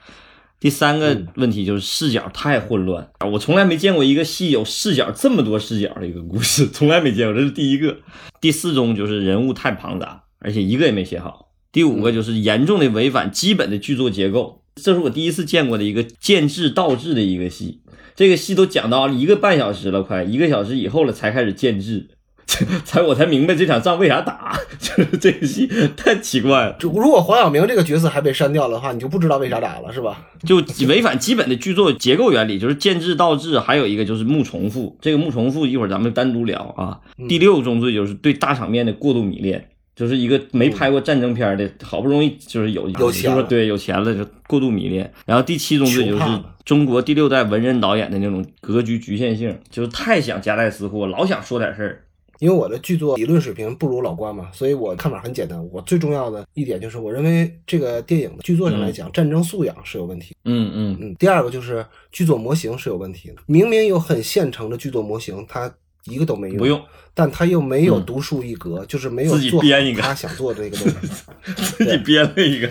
[0.59, 7.97] 第三个问题就是视角太混乱，我从来没见过一个戏有视角这么多视角的一个故事，从来没见过，这是第一个。
[8.41, 11.53] 第四宗就是人物太庞杂，而且一个也没写好。
[11.71, 17.81] 第五个就是严重的违反基本的剧作结构，这是我第一次见过的一个建制倒置的一个戏。
[18.15, 22.09] 这个戏都讲到一个半小时了，快一个小时以后了才开始建制，
[22.85, 26.77] 才我才明白这场仗为啥打，就 是这个戏太奇怪了。
[26.79, 30.27] 就如果黄晓明这个角色还被删掉的话，你就不知道为啥打了，是吧？
[30.45, 30.57] 就
[30.87, 34.97] 违反基本的剧作结构原理，就是建制倒置，还有一个就是幕重复。
[35.01, 37.01] 这个幕重复一会儿咱们单独聊啊。
[37.29, 45.13] 第六宗罪就是对大场面的过度迷恋，就是一个没拍过战争片的，好不容易就是有有钱了对有钱了就过度迷恋。
[45.27, 46.25] 然后第七宗罪就是
[46.65, 52.05] 中国第六代文人导演的那种格局局限性，就是太想夹带私货，老想说点事儿。
[52.39, 55.65] 因为我的剧作理论水平不如老关嘛，所以我看法很简单。
[55.71, 60.35] 我最重要的一点就是，我认为这个电影的剧作上来讲，战争素养是有问题。
[60.45, 63.37] 嗯嗯嗯，第二个就是剧作模型是有问题的。
[63.47, 65.73] 明明有很现成的剧作模型，它
[66.05, 66.83] 一个都没用，不用，
[67.15, 71.23] 但他又没有嗯独树一格，就是没有自己做编一个他想做的这个东西。
[71.77, 72.69] 自己编了一个，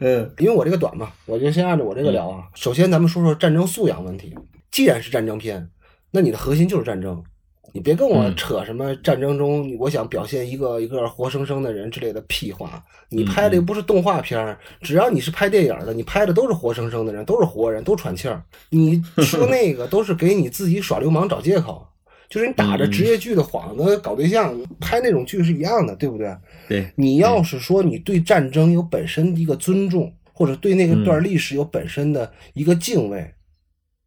[0.00, 2.44] 嗯，因为我这个短嘛，我就先按照我这个聊啊。
[2.54, 4.34] 首先，咱们说说战争素养问题。
[4.70, 5.68] 既然是战争片，
[6.12, 7.22] 那你的核心就是战争。
[7.72, 12.82] 你别跟我嗯扯什么战争中，我想表现一个一个活生生的人之类的屁话。
[13.10, 18.42] 你拍的又不是动画片儿，只要你是拍电影的，你拍的都是活生生的人，都是活人，都喘气儿。
[18.70, 21.86] 你说 那个都是给你自己耍流氓找借口，
[22.30, 26.34] 就是你打着职业剧的幌子搞对象，拍那种剧是一样的，对不对？
[26.68, 33.34] 对，你要是说你对战争有本身的一个尊重，或者对那个段历史有本身的一个敬畏，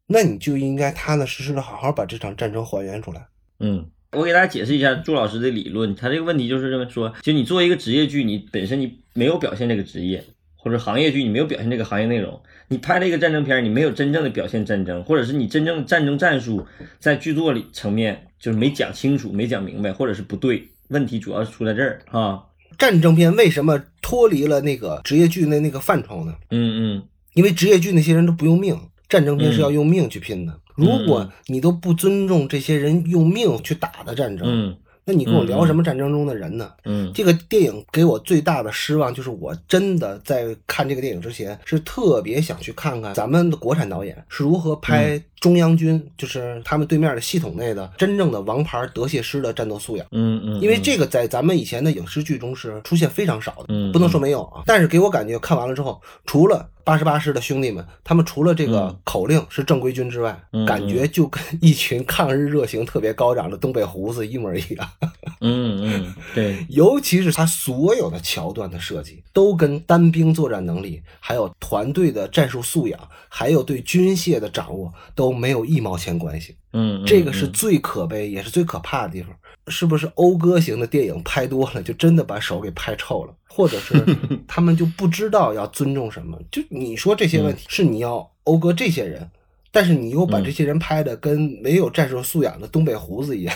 [0.07, 3.27] 那你就应该踏踏实实的好好把这场战争还原出来。
[3.59, 3.85] 嗯。
[4.13, 10.23] 我给大家解释一下朱老师的理论，他这个问题就是认为说，就你作为一个职业剧，你本身你没有表现这个职业，
[10.63, 16.65] 或者行业剧你没有表现这个行业内容，你拍了一个战争片，你没有真正的表现战争，或者是你真正战争战术
[16.99, 22.41] 在剧作里层面就是没讲清楚、没讲明白，或者是不对，问题主要是出在这儿啊。
[22.77, 26.33] 战争片为什么脱离了那个职业剧的那个范畴呢？
[26.49, 30.59] 嗯嗯因为职业剧那些人都不用命，战争片是要用命去拼的。
[30.75, 36.71] 如果你都不尊重这些人用命去打的战争，嗯那你跟我聊什么战争中的人呢？
[36.85, 50.05] 嗯这个电影给我最大的失望就是，我真的在看这个电影之前是特别想去看看咱们的国产导演是如何拍中央军，就是他们对面的系统内的真正的王牌德械师的战斗素养。
[50.11, 54.63] 嗯嗯，因为这个在咱们以前的影视剧中是出现非常少的，嗯不能说没有啊。
[54.65, 64.89] 但是给我感觉看完了之后，除了八十八师的兄弟们，他们除了这个嗯口令是正规军之外，嗯感觉就跟一群抗日热情特别高涨的东北胡子一模一样。
[65.41, 76.55] 嗯嗯对， 尤其是他所有的桥段的设计，都跟单兵作战能力、还有团队的战术素养、还有对军械的掌握都没有一毛钱关系。
[76.75, 79.31] 嗯这个是最可悲也是最可怕的地方。
[79.67, 84.03] 是不是讴歌型的电影拍多了，就真的把手给拍臭了，或者是
[84.47, 86.37] 他们就不知道要尊重什么？
[86.51, 89.29] 就你说这些问题是你要讴歌这些人，
[89.71, 93.55] 但是你又把这些人拍的跟没有战术素养的东北胡子一样，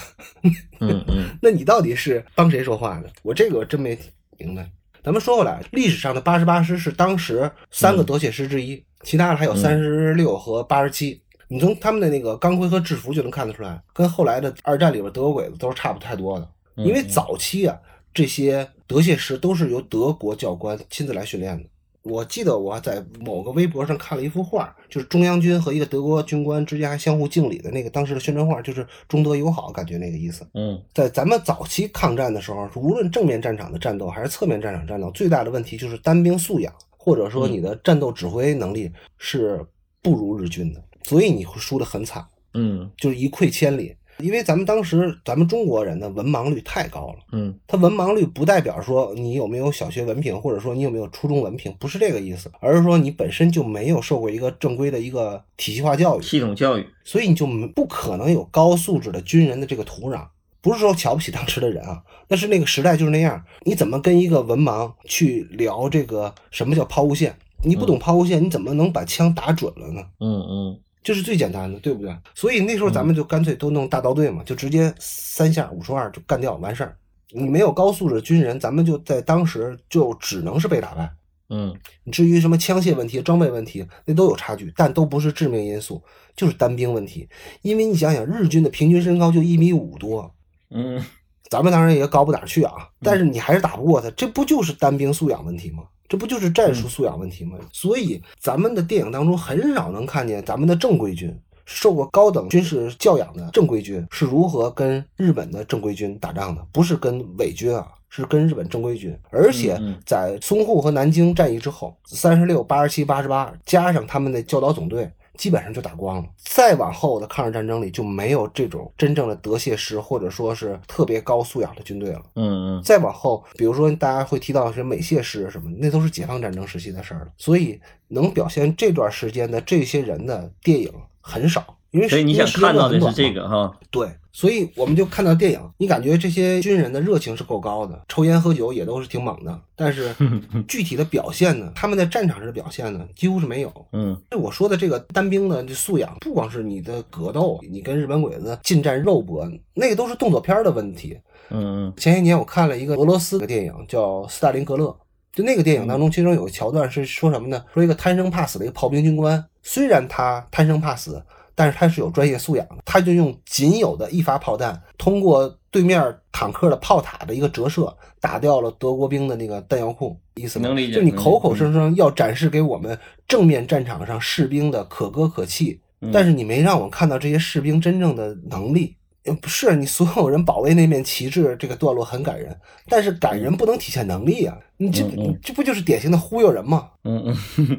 [0.80, 3.10] 嗯嗯 那你到底是帮谁说话呢？
[3.22, 3.98] 我这个我真没
[4.38, 4.70] 明白。
[5.04, 11.22] 咱们说回来，历史上的八十八师是当时三个夺血师之一，其他的还有三十六和八十七。
[11.48, 16.50] 你从他们的那个钢盔和制服就能看得出来，跟后来的二战里边德国鬼子都是差不太多的。
[16.76, 17.78] 因为早期啊，
[18.14, 21.68] 这些德械师都是由德国教官亲自来训练的。
[22.04, 30.48] 我记得我在某个微博上看了一幅画，就是中央军和一个德国军官之间还相互敬礼的那个当时的宣传画，就是中德友好，感觉那个意思。
[30.54, 39.66] 嗯在咱们早期抗战的时候，无论正面战场的战斗还是侧面战场战斗，最大的问题就是单兵素养，或者说你的战斗指挥能力是
[40.02, 43.96] 不如日军的，所以你会输得很惨，嗯就是一溃千里。
[44.20, 60.26] 因为咱们当时咱们中国人的文盲率太高了，嗯他文盲率不代表说你有没有小学文凭，或者说你有没有初中文凭，不是这个意思，而是说你本身就没有受过一个正规的一个体系化教育，系统教育，所以你就不可能有高素质的军人的这个土壤。
[60.60, 63.42] 不是说瞧不起当时的人啊，但是那个时代就是那样。
[63.62, 67.38] 你怎么跟一个文盲去聊这个什么叫抛物线？
[67.64, 70.02] 你不懂抛物线，你怎么能把枪打准了呢？
[70.20, 72.14] 嗯嗯这是最简单的，对不对？
[72.36, 76.98] 所以那时候咱们就干脆都弄大刀队嘛，就直接三下五除二就干掉完事儿。
[77.30, 81.10] 你没有高素质军人，咱们就在当时就只能是被打败。
[81.50, 81.74] 嗯
[82.12, 86.04] 至于什么枪械问题、装备问题，那都有差距，但都不是致命因素，
[86.36, 87.30] 就是单兵问题。
[87.62, 90.36] 因为你想想，日军的平均身高就一米五多，
[90.72, 91.02] 嗯
[91.50, 95.84] 咱们当然也高不哪儿去啊，但是你还是打不过他，这不就是单兵素养问题吗？
[96.08, 97.58] 这不就是战术素养问题吗？
[97.74, 101.38] 所以咱们的电影当中很少能看见咱们的正规军。
[101.66, 106.66] 受过高等军事教养的正规军是如何跟日本的正规军打仗的？
[106.72, 109.14] 不是跟伪军啊，是跟日本正规军。
[109.32, 116.26] 而且在淞沪和南京战役之后，三十六、八十七、八十八加上他们的教导总队，基本上就打光了。
[116.38, 122.22] 再往后的抗日战争里就没有这种真正的德械师，或者说是特别高素养的军队了。
[122.36, 127.28] 嗯嗯再往后，比如说大家会提到是美械师什么，那都是解放战争时期的事儿了。
[127.38, 130.92] 所以能表现这段时间的这些人的电影
[131.22, 140.14] 很少，因为所以你想看到的是这个哈，对，所以我们就看到电影，你感觉这些军人的热情是够高的，抽烟喝酒也都是挺猛的，但是
[140.70, 143.74] 具体的表现呢，他们在战场上的表现呢，几乎是没有。
[143.94, 151.18] 嗯我说的这个单兵的这素养，不光是你的格斗，你跟日本鬼子近战肉搏，那个都是动作片的问题。
[151.50, 154.86] 嗯前些年我看了一个俄罗斯的电影，叫《斯大林格勒》。
[155.34, 157.64] 就那个电影当中，其中有个桥段是说什么呢？
[157.74, 161.24] 说一个贪生怕死的一个炮兵军官，虽然他贪生怕死，
[161.58, 167.92] 但是他是有专业素养的，他就用仅有的一发炮弹，通过对面坦克的炮塔的一个折射，
[168.22, 170.16] 打掉了德国兵的那个弹药库。
[170.36, 170.68] 意思吗？
[170.68, 172.96] 能理解就你口口声声要展示给我们
[173.28, 178.96] 正面战场上士兵的可歌可泣，嗯但是你没让我看到这些士兵真正的能力。
[179.28, 182.56] 呃不是你所有人保卫那面旗帜，这个段落很感人，
[182.90, 184.58] 但是感人不能体现能力啊！
[184.78, 186.90] 你这嗯嗯这不就是典型的忽悠人吗？
[187.04, 187.36] 嗯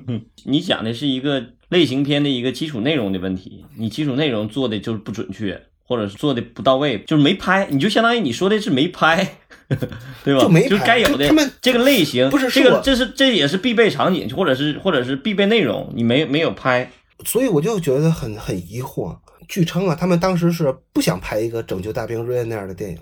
[0.07, 9.37] 嗯， 你讲的是一个类型片的一个基础内容的问题，你基础内容做的就是不准确，或者是做的不到位，就是没拍，你就相当于你说的是没拍，
[10.25, 10.41] 对吧？
[10.41, 16.91] 就没拍是该有的他们这个类型，不是这个这是这也是必备场景，或者是或者是必备内容，你没没有拍，
[17.25, 19.17] 所以我就觉得很很疑惑。
[19.49, 22.99] 据称啊，他们当时是不想拍一个拯救大兵瑞恩那样的电影。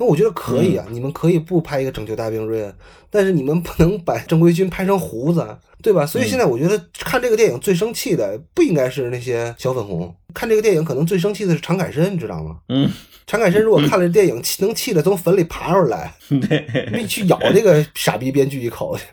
[0.00, 2.72] 那我觉得可以啊，你们可以不拍一个拯救大兵瑞恩，
[3.10, 6.06] 但是你们不能把正规军拍成胡子，啊对吧？
[6.06, 12.58] 所以现在我觉得看这个电影最生气的不应该是那些小粉红，看这个电影可能最生气的是常凯申，你知道吗？
[12.68, 12.88] 嗯，
[13.26, 16.14] 常凯申如果看了这电影，气能气得从坟里爬出来，
[16.48, 19.04] 对，你去咬这个傻逼编剧一口去。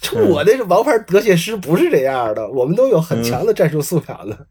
[0.00, 4.46] 就我这是王牌德械师不是这样的，我们都有很强的战术素养的。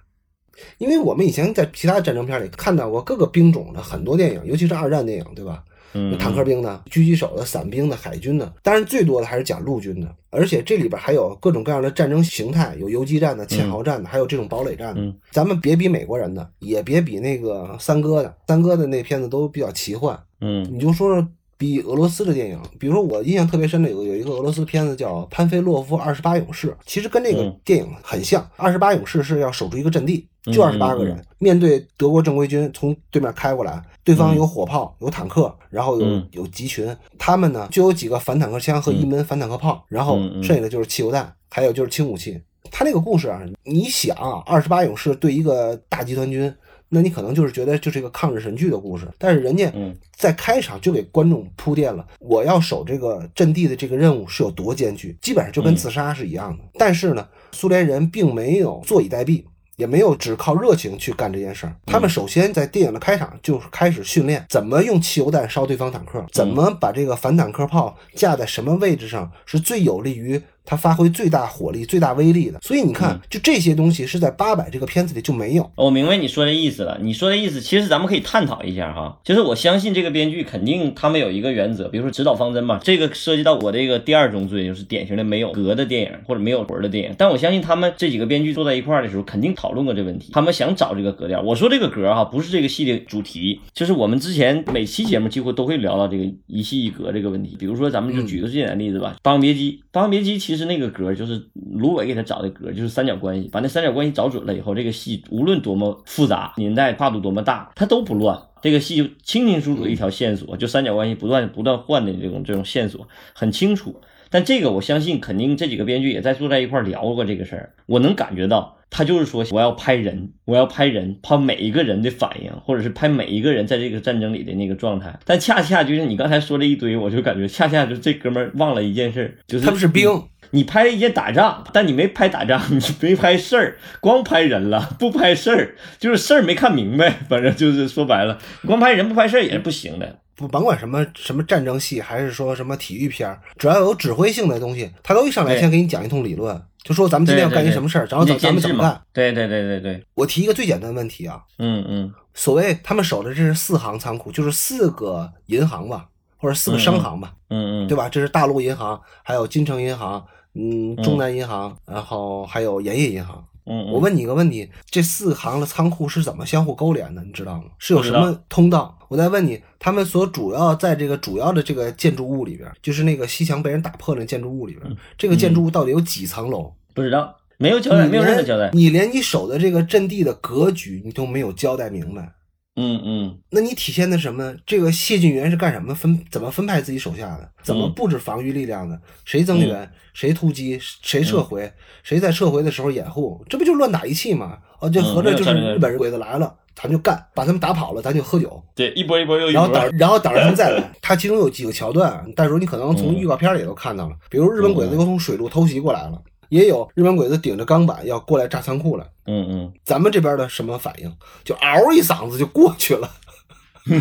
[0.78, 5.64] 因为我们以前在其他战争片里看到过各个兵种的很多电影，尤其是二战电影，对吧？
[5.98, 10.14] 嗯，坦克兵的、狙击手的、伞兵的、海军的，当然最多的还是讲陆军的。
[10.30, 15.00] 而且这里边还有各种各样的战争形态，有游击战的、堑壕战的，还有这种堡垒战的。
[15.00, 20.20] 嗯咱们别比美国人的，也别比那个三哥的，三哥的那片子都比较奇幻。
[20.42, 21.26] 嗯你就说说
[21.58, 28.46] 比俄罗斯的电影，比如说我印象特别深的有有一个俄罗斯片子叫《潘菲洛夫二十八勇士》，其实跟那个嗯电影很像。
[28.58, 42.42] 二十八勇士是要守住一个阵地，就嗯二十八个人，嗯面对德国正规军从对面开过来，对方有火炮、有坦克，然后有嗯有集群，他们呢就有几个反坦克枪和一门反坦克炮，然后剩下的就是汽油弹，还有就是轻武器。
[42.72, 46.54] 他那个故事啊，你想啊，二十八勇士对一个大集团军。
[46.88, 56.64] 那你可能就是觉得就是一个抗日神剧的故事，但是人家嗯在开场就给观众铺垫了，我要守这个阵地的这个任务是有多艰巨，基本上就跟自杀是一样的。
[56.76, 59.44] 但是呢，苏联人并没有坐以待毙，
[59.76, 61.76] 也没有只靠热情去干这件事儿。
[61.86, 72.60] 他们首先在电影的开场就开始训练怎么用汽油弹烧对方坦克，怎么把这个反坦克炮架在什么位置上是最有利于它发挥最大火力、最大威力的。
[72.62, 75.72] 所以你看，就这些东西是在八百这个片子里就没有。
[75.76, 76.98] 我明白你说的意思了。
[77.02, 79.20] 你说的意思，其实咱们可以探讨一下哈。
[79.24, 82.80] 就是我相信这个编剧肯定他们有一个原则，比如说指导方针吧。
[82.84, 87.16] 这个涉及到我这个第二宗罪，就是典型的没有格的电影或者没有魂的电影。
[87.18, 90.32] 但我相信他们这几个编剧坐在一块儿的时候，肯定讨论过这个问题。
[90.34, 91.42] 他们想找这个格调。
[91.42, 97.56] 我说这个格哈，不是这个戏的主题，就是我们之前每期节目几乎都会聊到这个一戏一格这个问题。
[97.60, 99.72] 比如说，咱们就举个最简单的例子吧，霸王别姬》。
[99.92, 103.50] 《霸王别姬》其实其实那个格就是芦苇给他找的格，就是三角关系。
[103.52, 108.42] 把那三角关系找准了以后，这个戏无论多么复杂，年代跨度多么大，它都不乱。
[108.62, 114.00] 这个戏就清清楚楚一条线索，就三角关系不断不断换的这种这种线索很清楚。
[114.30, 117.74] 但这个我相信，肯定这几个编剧也在坐在一块儿聊过这个事儿。
[117.86, 125.14] 我能感觉到，他就是说我要拍人，我要拍人，拍每一个人的反应，或者是拍每一个人在这个战争里的那个状态。
[125.26, 130.10] 但恰恰就是你刚才说了一堆，我就感觉恰恰就这哥们儿忘了一件事儿，就是他们是兵，
[130.52, 137.10] 你拍了一件打仗，但你没拍打仗， 你没拍事儿，光拍人了，不拍事儿，就是事儿没看明白。
[137.28, 140.20] 反正就是说白了，光拍人不拍事儿也是不行的。
[140.38, 149.02] 不甭管什么什么战争戏，还是说什么体育片儿，只要有指挥性的东西，他都一上来先给你讲一通理论，就说咱们今天要干一什么事儿，然后你咱咱们怎么干。？
[149.12, 156.06] 对对对对对，我提一个最简单的问题啊，嗯嗯所谓他们守的这是四行仓库，就是四个银行吧，
[156.38, 158.08] 或者四个商行吧，嗯嗯，对吧？
[158.08, 160.24] 这是大陆银行，还有金城银行，
[160.54, 163.44] 嗯，中南银行，然后还有盐业银行。
[163.66, 167.24] 嗯，嗯我问你一个问题：这四行的仓库是怎么相互勾连的？
[167.24, 167.70] 你知道吗？
[167.80, 168.95] 是有什么通道？
[169.08, 176.74] 我再问你，他们所主要在这个主要的这个建筑物里边，就是那个西墙被人打破的建筑物里边，这个建筑物到底有几层楼？
[176.94, 178.70] 不知道，没有交代，没有任何交代。
[178.74, 182.34] 你连你守的这个阵地的格局你都没有交代明白，
[182.76, 184.56] 嗯嗯那你体现的什么？
[184.66, 186.20] 这个谢晋元是干什么分？
[186.30, 187.50] 怎么分派自己手下的？
[187.64, 189.00] 怎么嗯布置防御力量的？
[189.24, 189.90] 谁增援？
[190.14, 190.80] 谁突击？
[190.82, 191.74] 谁撤嗯回？
[192.04, 193.44] 谁在撤回的时候掩护？
[193.50, 194.58] 这不就乱打一气吗？
[194.80, 199.80] 哦，这嗯合着就是日本人鬼子来了，咱就干，把他们打跑了，咱就喝酒，对，一波一波又一波然后波。
[199.80, 200.92] 等然后等着他们再来。
[201.02, 209.08] 他其中有几个桥段，但是你可能从嗯预告片里也都看到了，比如日本鬼子又从水路偷袭过来了，也有日本鬼子顶着钢板要过来炸仓库了。
[209.26, 211.12] 嗯嗯，咱们这边的什么反应？
[211.44, 213.10] 就嗷一嗓子就过去了，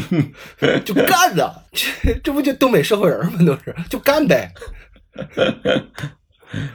[0.85, 3.39] 就干的，这这不就东北社会人吗？
[3.47, 4.53] 都是就干呗，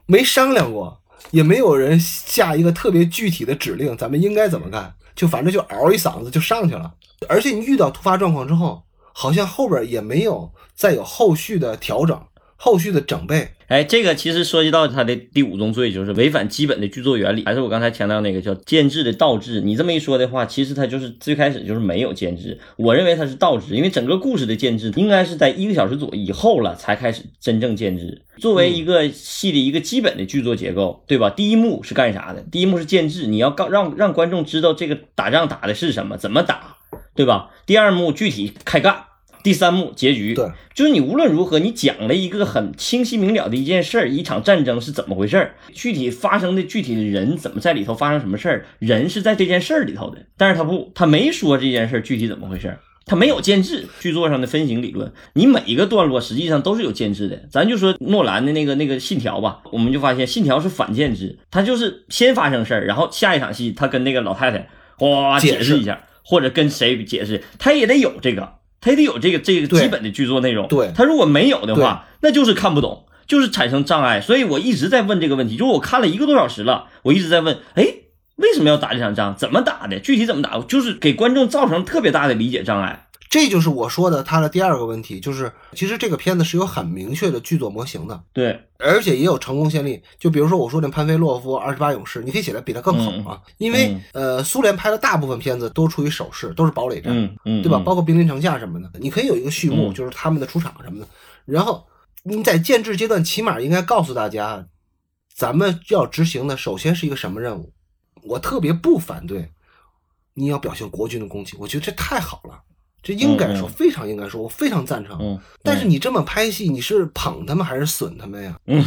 [0.06, 0.98] 没商量过。
[1.32, 4.92] 也没有人下一个特别具体的指令，咱们应该怎么干？
[5.16, 6.94] 就反正就嗷一嗓子就上去了。
[7.28, 8.84] 而且你遇到突发状况之后，
[9.14, 12.22] 好像后边也没有再有后续的调整、
[12.62, 13.48] 后续的整备。
[13.68, 19.62] 哎，这个其实涉及到他的第五宗罪，就是违反基本的剧作原理，还是我刚才强调那个叫建制的倒置。
[19.62, 22.60] 你这么一说的话，其实他就是最开始就是没有建制。
[22.78, 28.24] 我认为他是倒置，因为整个故事的建制应该是在一个小时左以后了才开始真正建制。
[28.40, 31.30] 作为一个戏的一个基本的剧作结构，对吧？
[31.30, 32.42] 第一幕是干啥的？
[32.52, 36.78] 第一幕是建制，你要告让让观众知道这个打仗打的是什么，怎么打，
[37.14, 37.52] 对吧？
[37.68, 39.09] 第二幕具体开干。
[39.44, 53.88] 第三幕结局，对，就是你无论如何，你讲了一个很清晰明了的一件事儿，一场战争是怎么回事儿，具体发生的具体的人怎么在里头发生什么事儿，人是在这件事儿里头的，但是他不，他没说这件事儿具体怎么回事儿，他没有建制。
[54.00, 57.42] 剧作上的分型理论，你每一个段落实际上都是有建制的。
[57.50, 64.68] 咱就说诺兰的那个那个信条吧，我们就发现信条是反建制，他就是先发生事儿，然后下一场戏他跟那个老太太
[64.98, 68.59] 哗解释一下，或者跟谁解释，他也得有这个。
[68.82, 74.22] 他得有这个这个基本的剧作内容，对他如果没有的话，那就是看不懂，就是产生障碍。
[74.22, 77.86] 所以我一直在问这个问题，就是我看了一个多小时了，我一直在问，哎，
[78.38, 79.36] 为什么要打这场仗？
[79.36, 80.00] 怎么打的？
[80.00, 80.60] 具体怎么打？
[80.62, 83.09] 就是给观众造成特别大的理解障碍。
[83.30, 90.02] 这就是我说的他的第二个问题，就是其实这个片子是有很明确的剧作模型的，对，而且也有成功先例。
[90.18, 97.14] 就比如说我说那潘菲洛夫二十八勇士，你可以写的比他更好啊，因为呃，苏联拍的大部分片子都处于守势，都是堡垒战，
[97.46, 97.78] 嗯对吧？
[97.86, 101.08] 包括兵临城下什么的，你可以有一个序幕，就是他们的出场什么的。
[101.46, 101.86] 然后
[102.24, 104.66] 你在建制阶段，起码应该告诉大家，
[105.36, 107.72] 咱们要执行的首先是一个什么任务。
[108.24, 109.52] 我特别不反对
[110.34, 112.60] 你要表现国军的攻击，我觉得这太好了。
[113.02, 115.18] 这应该说，非常应该说，我非常赞成。
[115.22, 118.60] 嗯，但是你这么拍戏，你是捧他们还是损他们呀？
[118.66, 118.84] 嗯，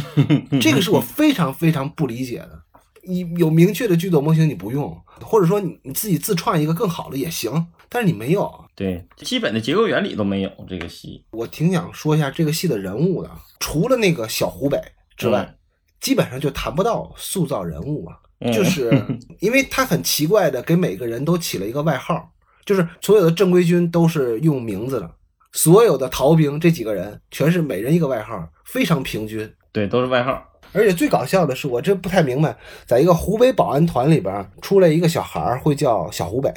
[0.61, 2.61] 这个是我 非常非常不理解的。
[3.05, 8.49] 你有明确的剧作模型，你不用，或者说你你自己自创一个更好的也行，但是你没有。
[8.75, 10.51] 对，基本的结构原理都没有。
[10.69, 14.79] 这个戏，我挺想说一下这个戏的人物的，除了那个小湖北
[15.17, 15.53] 之外，
[15.99, 19.03] 基本上就谈不到塑造人物了，就是
[19.41, 22.29] 因为他很奇怪的给每个人都起了一个外号。
[22.65, 25.11] 就是所有的正规军都是用名字的，
[25.51, 29.51] 所有的逃兵这几个人全是每人一个外号，非常平均。
[29.71, 30.43] 对，都是外号。
[30.71, 36.51] 而且最搞笑的是，我这不太明白，在一个湖北保安团里边出来一个小孩会叫小湖北，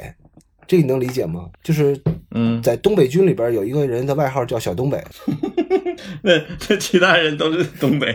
[0.66, 1.46] 这你能理解吗？
[1.62, 2.00] 就是，
[2.32, 5.02] 嗯，在东北军里边有一个人的外号叫小东北。
[6.22, 8.14] 那这其他人都是东北，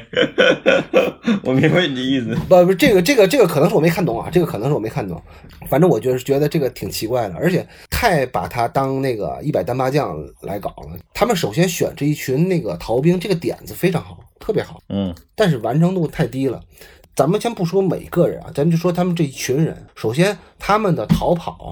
[1.43, 2.35] 我明白你的意思。
[2.47, 5.21] 不不，这个这个这个可能是我没看懂啊，这个可能是我没看懂。
[5.69, 10.97] 反正我就是觉得这个挺奇怪的，而且太把他当那个一百单八将来搞了。
[11.13, 14.81] 他们首先选这一群那个逃兵，这个点子非常好，特别好。
[14.89, 16.61] 嗯，但是完成度太低了。
[17.15, 21.71] 咱们先不说每个人啊，咱们就说他们这一群人，首先他们的逃跑啊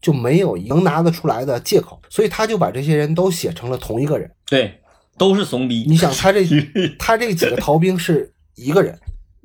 [0.00, 4.30] 就没有能拿得出来的借口，所以他就把这些人都写成了同一个人。
[4.46, 4.80] 对。
[5.18, 5.84] 都是怂逼。
[5.88, 6.46] 你想，他这
[6.96, 8.96] 他这几个逃兵是一个人，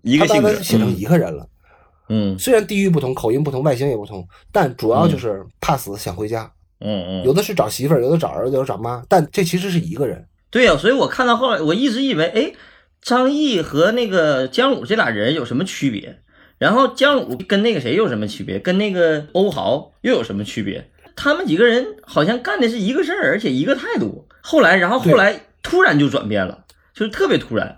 [0.04, 1.48] 一个性格写成一个人了。
[2.10, 6.52] 嗯，虽然地域不同，口音不同，外形也不同，但主要就是怕死，想回家。
[6.80, 10.24] 嗯嗯，有的是找媳妇儿，有的找儿子，有的找妈，但这其实是一个人。
[10.52, 12.54] 对呀，所以我看到后来，我一直以为，哎，
[13.02, 16.20] 张译和那个姜武这俩人有什么区别？
[16.64, 18.58] 然后姜武跟那个谁有什么区别？
[18.58, 20.90] 跟那个欧豪又有什么区别？
[21.14, 24.28] 他们几个人好像干的是一个事儿，而且一个态度。
[24.42, 25.42] 后来，然后后来。
[25.66, 27.78] 突然就转变了，就是特别突然。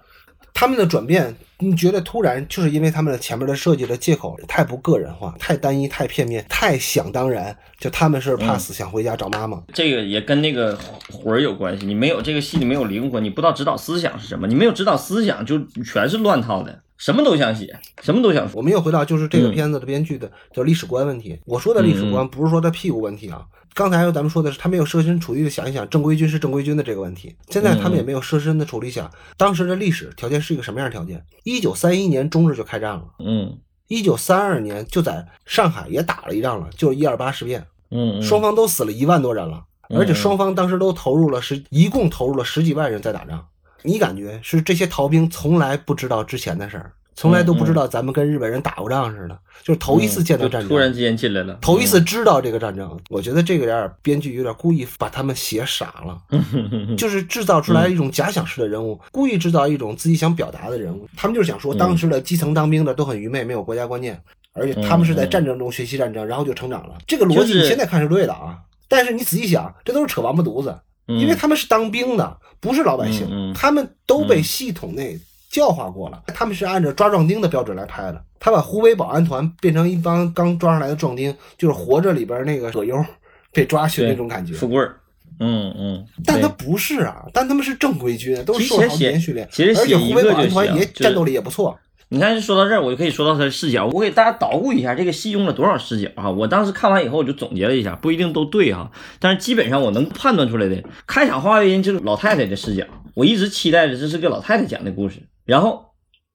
[0.56, 7.56] 他们的转变，你觉得突然，就是因为他们的前面的设计的借口太不个人化，太单一，太片面，太想当然。
[7.80, 9.62] 就他们是怕死，想回家找妈妈。
[9.72, 10.76] 这个也跟那个
[11.12, 11.86] 魂儿有关系。
[11.86, 14.48] 你没有这个戏里没有灵魂，你不知道指导思想是什么。
[14.48, 18.58] 你没有指导思想，就全是乱套的，什么都想写，什么都想说。
[18.58, 21.40] 我们又回到就是这个片子的编剧的叫历史观问题。
[21.46, 23.46] 我说的历史观不是说他屁股问题啊。
[23.74, 27.36] 刚才咱们说的是，他没有设身处地的想一想正规军是正规军的这个问题。
[27.50, 31.22] 现在他们也没有设身的处地想，当时的历史条件是一个什么样条件？
[31.44, 33.58] 一九三一年中日就开战了，嗯，
[33.90, 43.46] 一九三二年就在上海也打了一仗了，就是一二八事变，嗯，双方都死了一万多人了，而且双方当时都投入了十，一共投入了十几万人在打仗。
[43.86, 46.92] 你感觉是这些逃兵从来不知道之前的事儿？
[47.18, 53.00] 从来都不知道咱们跟日本人打过仗似的，就是头一次见到战争，突然之间进来了，头一次知道这个战争。
[53.10, 56.22] 我觉得这个点编剧有点故意把他们写傻了，
[56.98, 61.08] 就是制造出来一种假想式的人物，故意制造一种自己想表达的人物。
[61.16, 64.22] 他们就是想说，当时的基层当兵的都很愚昧，没有国家观念，
[64.52, 66.98] 而且他们是在战争中学习战争，然后就成长了。
[67.08, 68.58] 这个逻辑你现在看是对的啊，
[68.90, 75.20] 但是你仔细想，这都是扯王八犊子，因为他们是当兵的，不是老百姓，他们都被系统内。
[75.48, 78.22] 教化过了，他们是按照抓壮丁的标准来拍的。
[78.42, 83.06] 他把湖北保安团变成一帮刚抓上来的壮丁，就是活着里边那个葛优
[83.54, 84.54] 被抓去对那种感觉。
[84.54, 84.98] 富贵儿，
[85.40, 89.48] 嗯嗯，但他不是啊，但他们是正规军，都是受了好几年训练，
[89.78, 91.80] 而且湖北保安团也战斗力也不错。
[92.10, 93.88] 你看，说到这儿，我就可以说到他的视角。
[93.88, 96.30] 我给大家捣鼓一下，这个戏用了多少视角啊？
[96.30, 100.84] 我当时看完以后，我就总结了一下，不一定都对哈，但是基本上我能判断出来的。
[101.08, 102.86] 开场话音就是老太太的视角，
[103.16, 105.94] 我一直期待着这是个老太太讲的故事，然后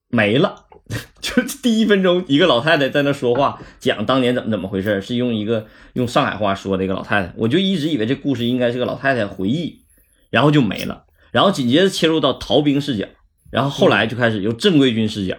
[0.09, 0.67] 没了，
[1.23, 9.85] 就第一分钟一个老太太在那说话，讲当年怎么怎么回事，是用一个用上海话说的一个老太太，我就一直以为这故事应该是个老太太回忆，
[10.31, 13.07] 然后就没了，然后紧接着切入到逃兵视角，
[13.53, 15.37] 然后后来就开始由正规军视角。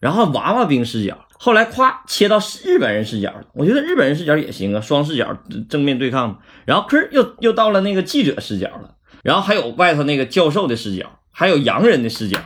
[0.00, 3.32] 然后娃娃兵视角，后来咵切到日本人视角。
[3.54, 5.36] 我觉得日本人视角也行啊，双视角
[5.68, 6.40] 正面对抗。
[6.64, 12.38] 然后吭又又到了那个记者视角了，然后还有外头那个教授的视角，还有洋人的视角，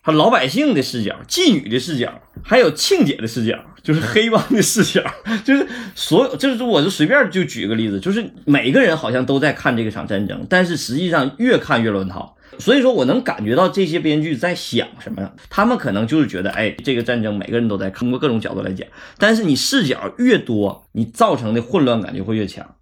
[0.00, 5.02] 还有老百姓的视角，妓女的视角，还有庆姐的视角，就是黑帮的视角，
[5.44, 12.33] 就是所有，就是我就随便就举个例子，就是每个人好像都在看这个场战争，但是实际上越看越乱套。
[12.58, 18.86] 所以说我能感觉到这些编剧在想什么，他们可能就是觉得，哎，这个战争每个人都在看，通过各种角度来讲，
[19.18, 22.74] 但是你视角越多，你造成的混乱感就会越强，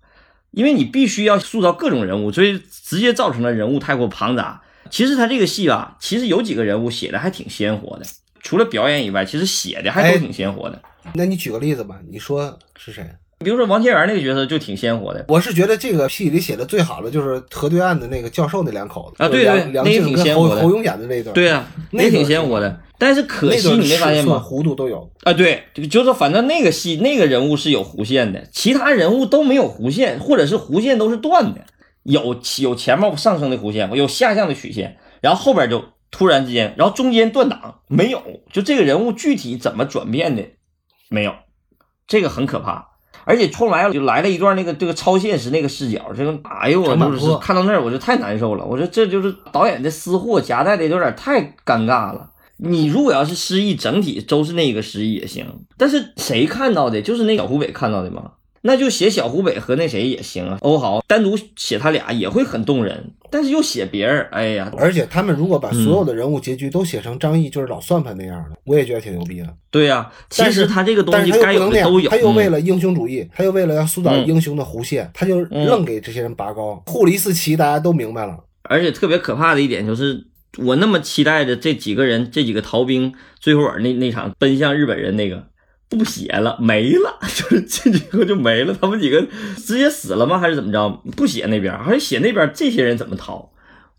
[0.50, 4.62] 因为你必须要塑造各种人物，所以直接造成了人物太过庞杂。
[4.90, 8.04] 其实他这个戏啊，其实有几个人物写的还挺鲜活的，
[8.40, 10.82] 除了表演以外，其实写的还都挺鲜活的。
[11.14, 13.04] 那你举个例子吧，你说是谁？
[13.42, 22.80] 比如说王天元那个角色就挺鲜活的，我是觉得这个戏里写的最好的就是河对岸的那个教授那两口子啊对对梁梁那也静挺鲜活的侯勇演的那段，对啊，那也挺鲜活的。
[22.98, 24.40] 但是可惜你没发现吗？
[24.46, 25.10] 弧度都有。
[25.24, 31.64] 啊，对，就就是反正那个戏那个人物是有弧线的，其他人物都没有弧线，或者是弧线都是断的，
[32.04, 35.82] 有有前面上升的弧线，有下降的曲线，然后后边就
[36.12, 38.22] 突然之间，然后中间断档没有，
[38.52, 40.44] 就这个人物具体怎么转变的
[41.08, 41.34] 没有，
[42.06, 42.91] 这个很可怕。
[43.24, 52.30] 而且后来就来了一段那个这个超现实那个视角，这个哎呦我就是看到那儿我就太难受了，我说这就是导演的私货夹带的有点太尴尬了。
[52.58, 55.46] 你如果要是失忆，整体都是那个失忆也行，
[55.76, 57.02] 但是谁看到的？
[57.02, 58.30] 就是那小湖北看到的吗？
[58.62, 60.58] 那就写小湖北和那谁也行啊。
[60.60, 69.48] 欧豪单独写他俩也会很动人，但是又写别人，哎呀，而且他们如果把嗯所有的人物结局都写成张译就是老算盘那样的，我也觉得挺牛逼的。
[69.70, 72.08] 对呀、其实他这个东西该有的都有。
[72.08, 78.38] 嗯他又为了英雄主义，他又为了要塑造嗯英雄的弧线，他就愣给这些人拔高，护了一次旗，大家都明白了。
[78.62, 80.26] 而且特别可怕的一点就是，
[80.58, 85.46] 我那么期待着这几个人，这几个逃兵，最后那那场奔向日本人那个
[85.96, 89.20] 不写了，没了， 就是这几个就没了，他们几个
[89.56, 90.38] 直接死了吗？
[90.38, 90.88] 还是怎么着？
[91.16, 93.50] 不写那边，还是写那边这些人怎么逃？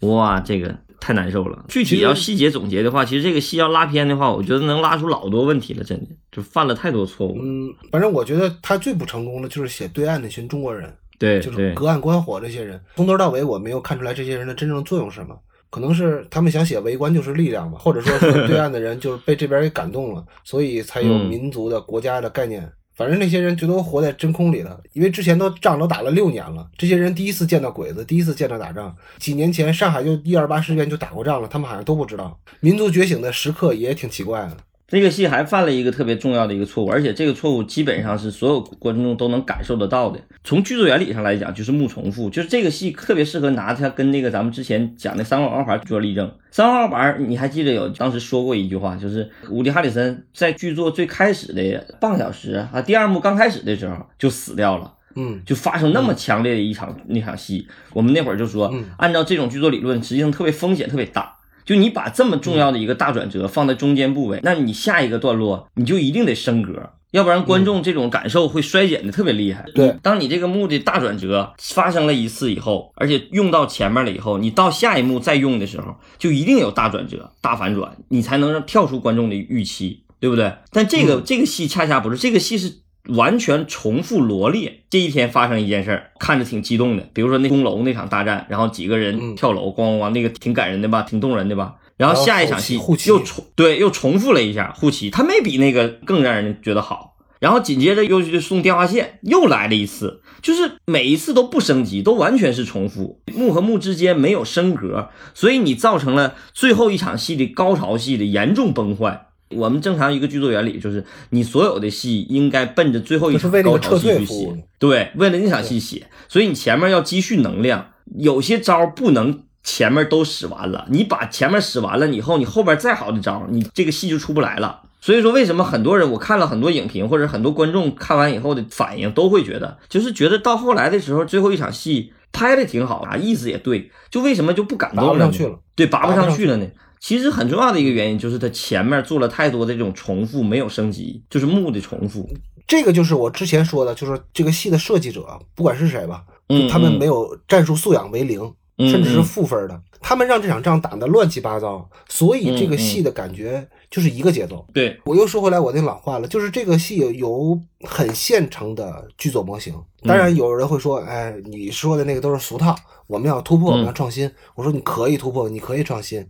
[0.01, 1.65] 哇，这个太难受了。
[1.69, 7.37] 具体要细节总结的话，其实这个戏要拉偏的话，我觉得能拉出老多问题了，真的就犯了太多错误。
[7.41, 15.37] 嗯，反正我觉得他最不成功的就是写对岸那群中国人，对就是隔岸观火这些人，从头到尾我没有看出来这些人的真正作用是什么。
[15.73, 22.71] 可能是他们想写围观就是力量吧，或者说是对岸的人就是被这边给感动了， 所以才有嗯民族的国家的概念。
[22.93, 28.95] 反正那些人就都活在真空里了，因为之前都仗都打了六年了，这些人第一次见到鬼子，第一次见到打仗。
[29.17, 32.39] 几年前上海就一二八事变就打过仗了，他们好像都不知道。
[32.59, 34.57] 民族觉醒的时刻也挺奇怪的。
[34.87, 40.19] 这个戏还犯了一个特别重要的一个错误，而且这个错误基本上是所有观众都能感受得到的。
[40.43, 46.27] 从剧作原理上来讲，就是木重复，就是这个戏特别适合拿它跟那个咱们之前讲的《三号王牌》做例证。
[46.51, 54.93] 《三号王牌》你还记得有当时说过一句话，就是伍迪·哈里森在剧作最开始的半个小时啊，第二幕刚开始的时候就死掉了。
[55.15, 61.35] 嗯，就发生那么强烈的一场、那场戏，我们那会儿就说，嗯按照这种剧作理论，实际上特别风险特别大。
[61.65, 69.63] 就你把这么重要的一个大转折放在中间部位，那你下一个段落你就一定得升格，要不然观众这种感受会衰减的特别厉害。
[69.75, 80.51] 对，当你这个幕的大转折发生了一次以后，而且用到前面了以后，你到下一幕再用的时候，就一定有大转折、大反转，你才能让跳出观众的预期，对不对？
[80.71, 82.73] 但这个、这个戏恰恰不是，这个戏是
[83.09, 84.81] 完全重复罗列。
[84.89, 91.75] 这一天发生一件事儿，看着挺激动的，比如说那钟楼那场大战，然后几个人嗯跳楼，咣咣咣，那个挺感人的吧，挺动人的吧。
[91.97, 97.11] 然后下一场戏又重对又重复了一下护旗，他没比那个更让人觉得好。
[97.39, 109.27] 然后紧接着又去送电话线，又来了一次，就是每一次都不升级，都完全是重复，幕和幕之间没有升格，所以你造成了最后一场戏的高潮戏的严重崩坏。
[109.55, 124.81] 我们正常一个剧作原理就是，你所有的戏应该奔着最后一场高潮戏去写，对，为了那场戏写，所以你前面要积蓄能量，有些招不能前面都使完了，你把前面使完了以后，你后边再好的招，你这个戏就出不来了。
[124.99, 135.59] 所以说，为什么很多人我看了很多影评，或者很多观众看完以后的反应，都会觉得，就是觉得到后来的时候，最后一场戏拍的挺好啊，意思也对，就为什么就不感动拔不上去了？
[135.75, 136.65] 对，拔不上去了呢？
[137.03, 142.25] 其实很重要的一个原因就是他前面做了太多的这种重复，没有升级，就是幕的重复。
[142.65, 148.39] 这个就是我之前说的，就是这个戏的设计者，不管是谁吧，嗯他们嗯没有战术素养为零，
[148.77, 154.65] 嗯甚至是嗯负分的，他们让这场仗打得乱七八糟，所以这个戏的感觉就是一个节奏。
[154.73, 159.75] 对，我又说回来我那老话了，就是这个戏有很现成的剧作模型。
[160.03, 162.73] 当然，有人会说，哎，你说的那个都是俗套，
[163.07, 164.31] 我们要突破，我们要创新。
[164.55, 166.25] 我说你可以突破，你可以创新，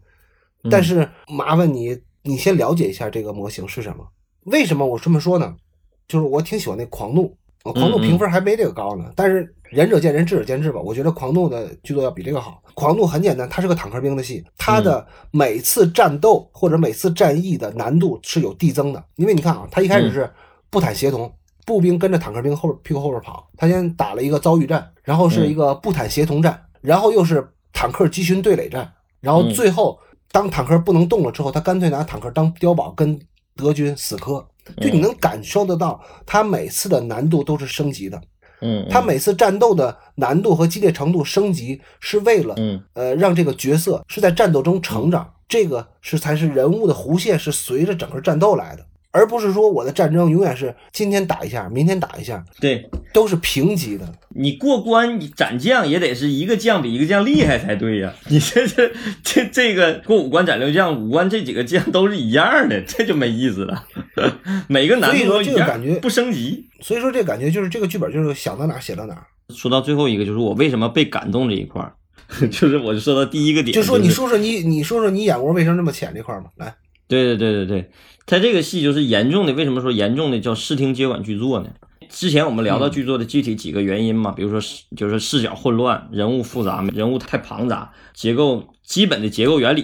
[0.70, 4.08] 但是麻烦你，你先了解一下这个模型是什么。
[4.46, 5.56] 为什么我这么说呢？
[6.08, 9.12] 就是我挺喜欢那狂怒，我狂怒评分还没这个高呢。
[9.16, 10.80] 但是仁者见仁，智者见智吧。
[10.82, 12.62] 我觉得狂怒的剧作要比这个好。
[12.74, 19.04] 狂怒很简单，它是个坦克兵的戏，它的每次战斗或者每次战役的难度是有递增的。
[19.16, 20.30] 因为你看啊，它一开始是
[20.70, 21.34] 步坦协同，
[21.66, 28.92] 步兵跟着坦克兵后屁股后边跑，他先打了一个遭遇战，然后是一个步坦协同战，然后又是坦克集群对垒战，
[29.22, 29.98] 然后最后
[30.34, 33.18] 当坦克不能动了之后，他干脆拿坦克当碉堡跟
[33.56, 34.46] 德军死磕。
[34.82, 38.20] 就你能感受得到，他每次的难度都是升级的。
[38.62, 54.12] 嗯，他每次战斗的难度和激烈程度升级，是为了嗯呃让这个角色是在战斗中成长，这个是才是人物的弧线是随着整个战斗来的，而不是说我的战争永远是今天打一下，明天打一下，对都是平级的。
[54.30, 58.92] 你过关你斩将也得是一个将比一个将厉害才对呀、你这这
[59.24, 63.86] 这这个过五关斩六将，五关这几个将都是一样的，这就没意思了。
[64.68, 66.68] 每个难度都一样，这个感觉不升级。
[66.82, 69.16] 所以说这感觉就是这个剧本就是想到哪写到哪。
[69.50, 71.94] 说到最后一个，就是我为什么被感动这一块儿，
[72.50, 76.48] 就是我就说到第一个点，就说你说说你你说说你眼窝为什么这么浅这块儿嘛？
[76.56, 76.74] 来，
[77.14, 77.92] 对对对对对，
[78.26, 81.70] 他这个戏就是严重的，为什么说严重的叫视听接管剧作呢？
[82.10, 89.84] 之前我们聊到剧作的具体几个原因嘛，比如说视就是视角混乱、人物复杂、人物太庞杂、结构基本的结构原理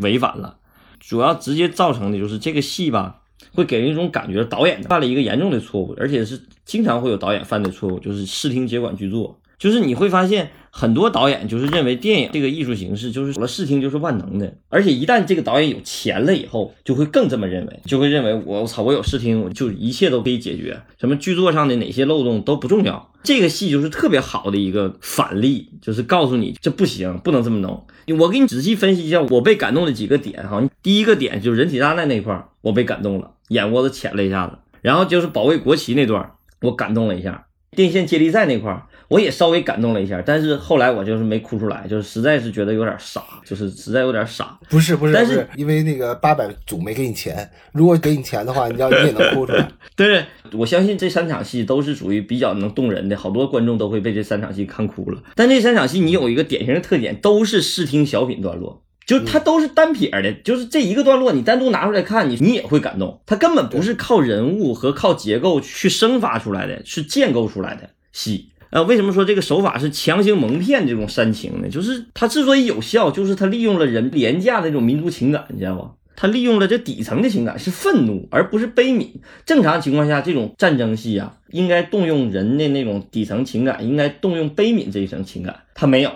[0.00, 0.56] 违反了，
[0.98, 3.20] 主要直接造成的就是这个戏吧，
[3.52, 9.38] 会给人一种感觉，导演犯了一个严重的错误，而且是经常会有导演犯的错误，就是视听接管剧作。
[9.58, 23.12] 就是你会发现很多导演就是认为电影这个艺术形式就是有了视听就是万能的，而且一旦这个导演有钱了以后，就会更这么认为，就会认为我我操我有视听，我就一切都可以解决，什么剧作上的哪些漏洞都不重要。
[23.24, 27.84] 这个戏就是特别好的一个反例，就是告诉你这不行，不能这么弄。
[28.18, 30.62] 我给你仔细分析一下我被感动的几个点哈。
[30.82, 34.56] 第一个点就是人体大难那块，我被感动了，眼窝子浅了一下子。
[34.80, 36.30] 然后就是保卫国旗那段，
[36.62, 37.46] 我感动了一下。
[37.72, 44.58] 电线接力赛那块，我也稍微感动了一下，但是后来我就是没哭出来，就是实在是觉得有点傻，就是实在有点傻。
[44.68, 49.68] 不是不是，但是是因为那个八百组没给你钱，如果给你钱的话，你要你也能哭出来。
[49.96, 55.22] 对，我相信这三场戏都是属于比较能动人的，好多观众都会被这三场戏看哭了。
[55.34, 58.82] 但这三场戏你有一个典型的特点，都是视听小品段落。
[59.06, 63.22] 就它都是单撇的，就是这一个段落，你单独拿出来看，你你也会感动。
[63.24, 68.50] 它根本不是靠人物和靠结构去生发出来的，是建构出来的戏。
[68.70, 71.68] 呃，为什么说这个手法是强行蒙骗这种煽情呢？
[71.68, 75.92] 就是它之所以有效，就是它利用了人廉价的这种民族情感，你知道吧？
[76.16, 79.08] 它利用了这底层的情感，是愤怒，而不是悲悯。
[79.46, 86.10] 正常情况下，这种战争戏啊，应该动用人的那种底层情感，应该动用悲悯这一层情感，它没有。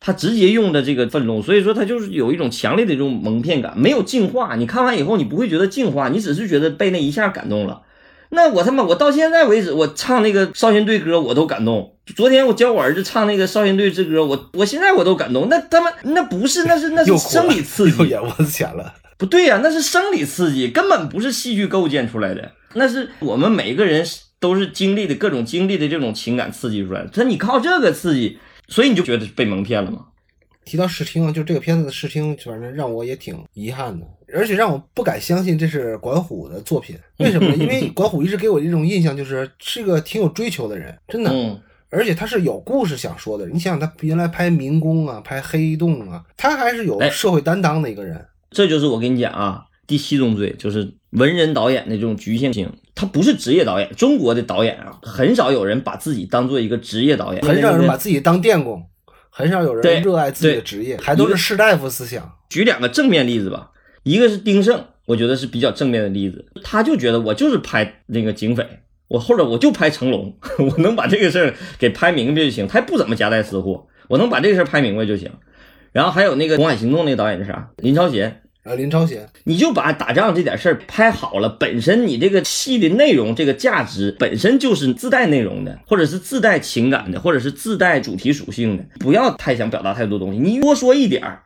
[0.00, 4.54] 他直接用的这个愤怒，所以说他就是有一种强烈的这种蒙骗感，没有净化。
[4.54, 7.82] 你看完以后，你不会觉得净化，你只是觉得被那一下感动了。
[8.30, 11.94] 那我他妈，我到现在为止，我唱那个少先队歌我都感动。
[12.14, 15.48] 昨天我教我儿子唱那个少先队之歌，我我现在我都感动。
[15.48, 18.94] 那他妈那不是，那是那是生理刺激，又眼窝子浅了。
[19.16, 24.06] 不对呀、那是生理刺激，根本不是戏剧构建出来的，那是我们每个人
[24.38, 27.08] 都是经历的各种经历的这种情感刺激出来的。
[27.08, 30.06] 他你靠这个刺激，所以你就觉得被蒙骗了吗？
[30.68, 36.94] 提到试听啊，就这个片子的试听，反正让我也挺遗憾的，而且让我不敢相信这是管虎的作品。
[37.16, 37.56] 为什么呢？
[37.56, 41.30] 因为 管虎一直给我一种印象，就是是个挺有追求的人，真的。
[41.32, 41.58] 嗯
[41.90, 43.48] 而且他是有故事想说的。
[43.48, 48.22] 你想想，他原来拍民工啊，拍黑洞啊，他还是有哎社会担当的一个人。
[48.50, 53.90] 这就是我跟你讲啊，第七宗罪就是文人导演的这种局限性，他不是职业导演。
[53.96, 58.86] 中国的导演啊，很少有人把自己当做一个职业导演，很少有人把自己当电工，
[59.38, 62.28] 很少有人热爱自己的职业，还都是士大夫思想。
[62.48, 63.70] 举两个正面例子吧，
[64.02, 64.76] 一个是丁晟，
[65.06, 68.66] 我觉得是比较正面的例子，他就觉得我就是拍那个警匪，
[69.06, 75.30] 我或者我就拍成龙， 我能把这个事儿给拍明白就行，他也不怎么夹带私货，我能把这个事儿拍明白就行。
[75.92, 77.70] 然后还有那个《红海行动》那个导演是啥？
[77.76, 78.42] 林超贤。
[78.68, 91.44] 呃，林超贤，你就把打仗这点事儿拍好了，本身你这个戏的内容、这个价值本身就是自带内容的，或者是自带情感的，或者是自带主题属性的，不要太想表达太多东西，你多说一点儿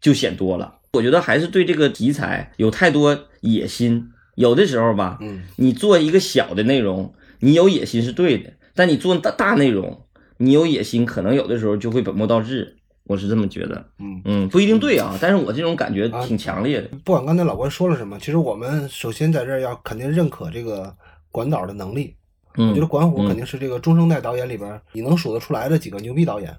[0.00, 0.78] 就显多了。
[0.94, 10.02] 我觉得还是对这个题材有太多野心，有的时候吧，嗯，你做一个小的内容，你有野心是对的，但你做大大内容，
[10.38, 12.78] 你有野心，可能有的时候就会本末倒置。
[13.06, 16.88] 我是这么觉得，嗯嗯，不一定对啊，但是我这种感觉啊挺强烈的。
[17.04, 20.94] 不管刚才老关说了什么，其实我们首先在这儿要肯定认可这个
[21.30, 22.14] 管导的能力。
[22.56, 26.54] 嗯，我觉得管虎嗯肯定是这个中生代导演里边你能数得出来的几个牛逼导演。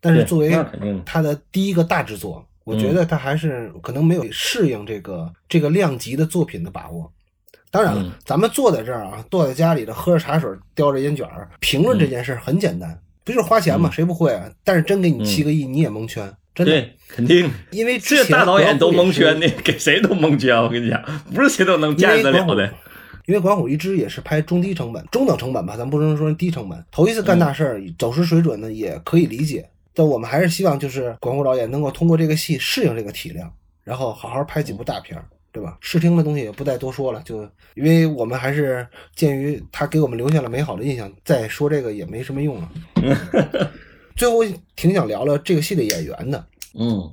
[0.00, 0.54] 但是作为
[1.04, 7.10] 他的第一个大制作，我觉得他还是可能没有适应这个这个量级的作品的把握。
[7.70, 13.88] 当然了，嗯咱们坐在这儿啊，坐在家里头喝着茶水，叼着烟卷儿，评论这件事很简单，不就是花钱吗？
[13.90, 14.50] 嗯谁不会啊？
[14.62, 16.72] 但是真给你嗯七个亿，你也蒙圈，真的。
[16.72, 17.50] 对，肯定。
[17.70, 19.48] 因为这前大导演都蒙圈的。
[19.62, 20.56] 给谁都蒙圈。
[20.62, 21.02] 我跟你讲，
[21.34, 22.72] 不是谁都能驾驭得了的。
[23.26, 26.84] 因为管虎一直也是拍中低成本、中等成本吧，咱不能说低成本。
[26.90, 29.66] 头一次干大事儿，走失水准呢也可以理解。
[29.94, 33.50] 但我们还是希望就是管虎导演能够通过这个戏适应这个体量，
[33.82, 35.24] 然后好好拍几部大片儿，
[35.54, 35.78] 对吧？
[35.80, 38.84] 试听的东西也不再多说了，就因为我们还是
[39.14, 42.70] 鉴于他给我们留下了美好的印象，再说这个也没什么用了。
[44.16, 44.44] 最后
[44.74, 46.44] 挺想聊聊这个戏的演员的，
[46.76, 47.08] 嗯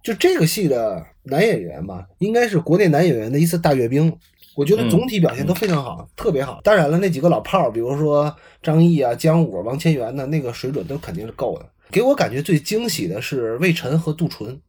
[0.00, 4.16] 就这个戏的男演员吧，应该是国内男演员的一次大阅兵。
[4.54, 6.60] 我觉得总体表现都非常好，特别好。
[6.62, 11.68] 当然了，那几个老炮儿，比如说张译啊、姜武、王千源呢，那个水准都肯定是够的。
[11.90, 14.60] 给我感觉最惊喜的是魏晨和杜淳。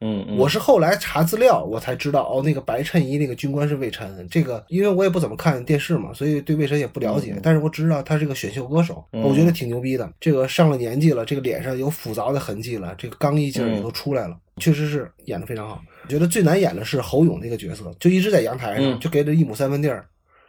[0.00, 4.26] 嗯嗯，我是后来查资料，我才知道哦，那个白衬衣那个军官是魏晨。
[4.30, 7.32] 这个因为我也不怎么看电视嘛，所以对魏晨也不了解。
[7.32, 10.12] 嗯但是我只知道他是个选秀歌手，嗯我觉得挺牛逼的。
[10.20, 15.80] 这个上了年纪了，这个脸上有复杂的痕迹了，这个刚毅劲儿也都出来了，确实是演的非常好。
[16.04, 20.04] 我觉得最难演的是侯勇那个角色，就一直在阳台上，嗯就给了一亩三分地儿，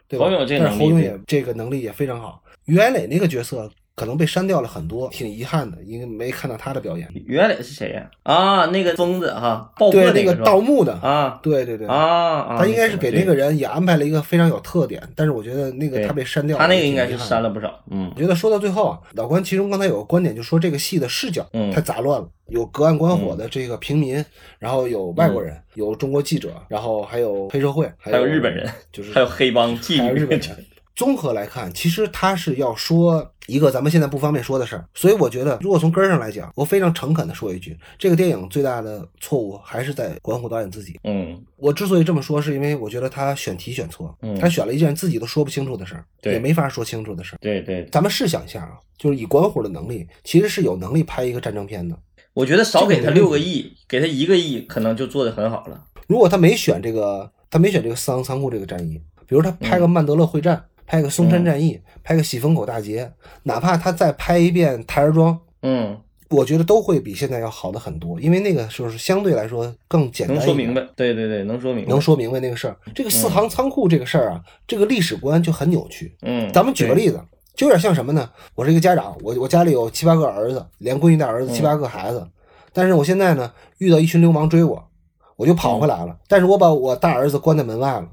[0.06, 0.26] 对吧？
[0.26, 2.42] 侯勇这个但是侯勇能力也这个能力也非常好。
[2.66, 7.08] 于海磊那个角色可能被删掉了很多，挺遗憾的，因为没看到他的表演。
[7.26, 8.08] 于海磊是谁呀？
[8.22, 11.40] 啊，那个疯子哈，爆破对，那个盗墓的，啊。
[11.42, 11.86] 对对对。
[11.86, 17.78] 啊啊，他应该是给那个人，也安排了一个非常有特点，但是我觉得那个他被删掉了，他那个应该是删了不少。
[17.90, 18.12] 嗯。
[18.14, 21.72] 我觉得说到最后啊，老关其中刚才有个观点，就说这个戏的视角嗯。
[21.72, 24.24] 太杂乱了，有隔岸观火的这个平民，
[24.58, 30.64] 然后有外国人，有中国记者，然后还有黑社会，还有日本人，就是还有黑帮妓女还有日本人。
[30.98, 40.98] 综合来看，其实他是要说一个咱们现在不方便说的事儿，所以我觉得，如果从根儿上来讲，我非常诚恳的说一句，这个电影最大的错误还是在管虎导演自己。
[41.04, 47.38] 嗯我之所以这么说，是因为我觉得他选题选错，嗯他选了一件自己都说不清楚的事儿，对也没法说清楚的事儿。
[47.40, 51.96] 对对，咱们试想一下啊，就是以管虎的能力，其实是有能力拍一个战争片的。
[52.34, 55.80] 我觉得少给他这个六个亿，给他一个亿，可能就做得很好了。
[56.08, 63.12] 如果他没选这个，他没选这个四行仓库这个战役，比如他拍个曼德勒会战，拍个松山战役，拍个喜峰口大捷，
[63.42, 65.94] 哪怕他再拍一遍台儿庄，嗯，
[66.30, 70.82] 我觉得都会比现在要好的很多，因为那个时候是相对来说更简单，能说明白。
[70.96, 71.90] 对对对，能说明白。
[71.90, 72.74] 能说明白那个事儿。
[72.94, 76.16] 这个四行仓库这个事儿啊，这个历史观就很扭曲。
[76.22, 77.20] 嗯，咱们举个，例子，
[77.54, 78.30] 就有点像什么呢？
[78.54, 82.26] 我是一个家长，我我家里有七八个儿子，连闺女带儿子七八个孩子，
[82.72, 84.88] 但是我现在呢遇到一群流氓追我，
[85.36, 88.08] 我就跑回来了，但是我把我大儿子关在门外了。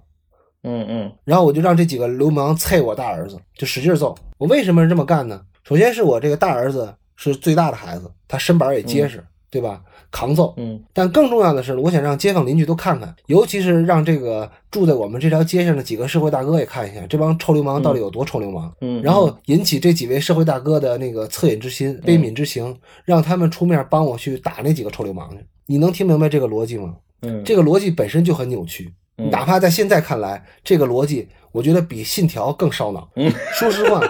[0.66, 4.16] 嗯嗯然后我就让这几个流氓踹我大儿子，就使劲揍。
[4.38, 5.41] 我为什么是这么干呢？
[5.63, 9.82] 首先是我这个大儿子是最大的孩子，他身板也结实，对吧？
[10.11, 10.53] 扛揍。
[10.57, 18.74] 嗯但更重要的是，我想让街坊邻居都看看，尤其是让这个住在我们这条街上的几个社会大哥也看一下，这帮臭流氓到底有多臭流氓。
[18.82, 25.45] 嗯，然后引起这几位社会大哥的那个恻隐之心、悲悯之情，让他们出面帮我去打那几个臭流氓去。
[25.66, 26.95] 你能听明白这个逻辑吗？
[27.22, 33.09] 嗯这个逻辑本身就很扭曲，嗯哪怕在现在看来，这个逻辑我觉得比《信条》更烧脑。
[33.16, 34.01] 嗯说实话，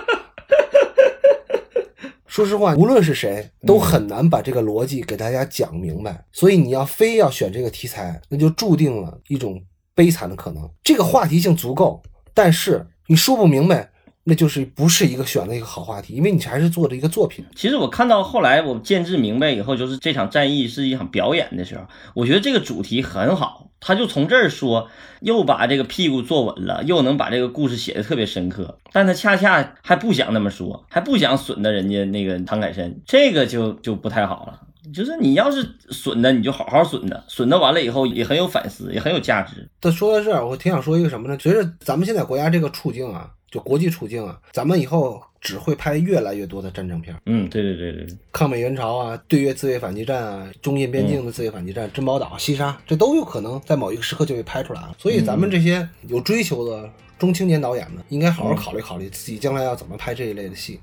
[2.27, 6.25] 说实话，无论是谁都很难把这个逻辑给大家讲明白。
[6.31, 9.61] 所以你要非要选这个题材，那就注定了一种
[9.93, 10.69] 悲惨的可能。
[10.83, 12.01] 这个话题性足够，
[12.33, 13.91] 但是你说不明白，
[14.27, 17.45] 那就是不是一个选的一个好话题，因为你还是做的一个作品。
[17.55, 24.89] 其实我看到后来我见智明白以后，就是这场战役是一场表演的时候，我觉得这个主题很好，他就从这儿说，
[25.21, 34.59] 又把这个屁股坐稳了，又能把这个故事写的特别深刻，但他恰恰还不想那么说，还不想损的人家那个唐凯申，这个就就不太好了。
[34.93, 39.67] 就是你要是损的，你就好好损的，损的完了以后也很有反思，也很有价值。
[39.79, 41.37] 但说到这儿，我挺想说一个什么呢？
[41.39, 54.95] 随着咱们现在国家这个处境啊，就国际处境啊，咱们以后只会拍越来越多的战争片，嗯，对对对对对，抗美援朝啊、对越自卫反击战啊、中印边境的自卫反击战、珍宝岛、西沙，这都有可能在某一个时刻就被拍出来了。
[54.97, 60.79] 所以咱们这些有追求的中青年导演们，应该好好考虑考虑自己将来要怎么拍这一类的戏。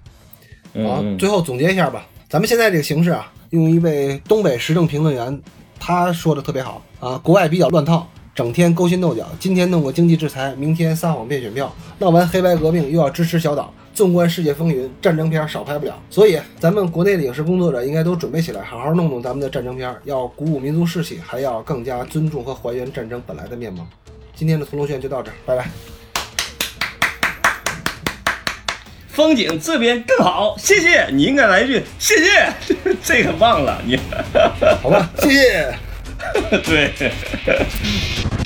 [0.74, 5.42] 好，嗯，最后总结一下吧，咱们现在这个形势啊，用一位东北时政评论员
[5.78, 8.08] 他说的特别好啊，国外比较乱套。
[8.34, 13.72] 整天勾心斗角，今天弄个经济制裁，明天撒谎骗选票，闹完黑白革命又要支持小岛。
[13.92, 15.94] 纵观世界风云，战争片少拍不了。
[16.08, 23.86] 所以，咱们国内的影视工作者应该都准备起来，好好弄弄咱们的战争片，要鼓舞民族士气，还要更加尊重和还原战争本来的面貌。
[24.34, 25.68] 今天的屠龙轩就到这儿，拜拜。
[29.08, 31.06] 风景这边更好，谢谢。
[31.12, 32.50] 你应该来一句谢谢，
[33.04, 33.98] 这个忘了你。
[34.82, 35.91] 好吧，谢谢。
[36.62, 38.42] 对。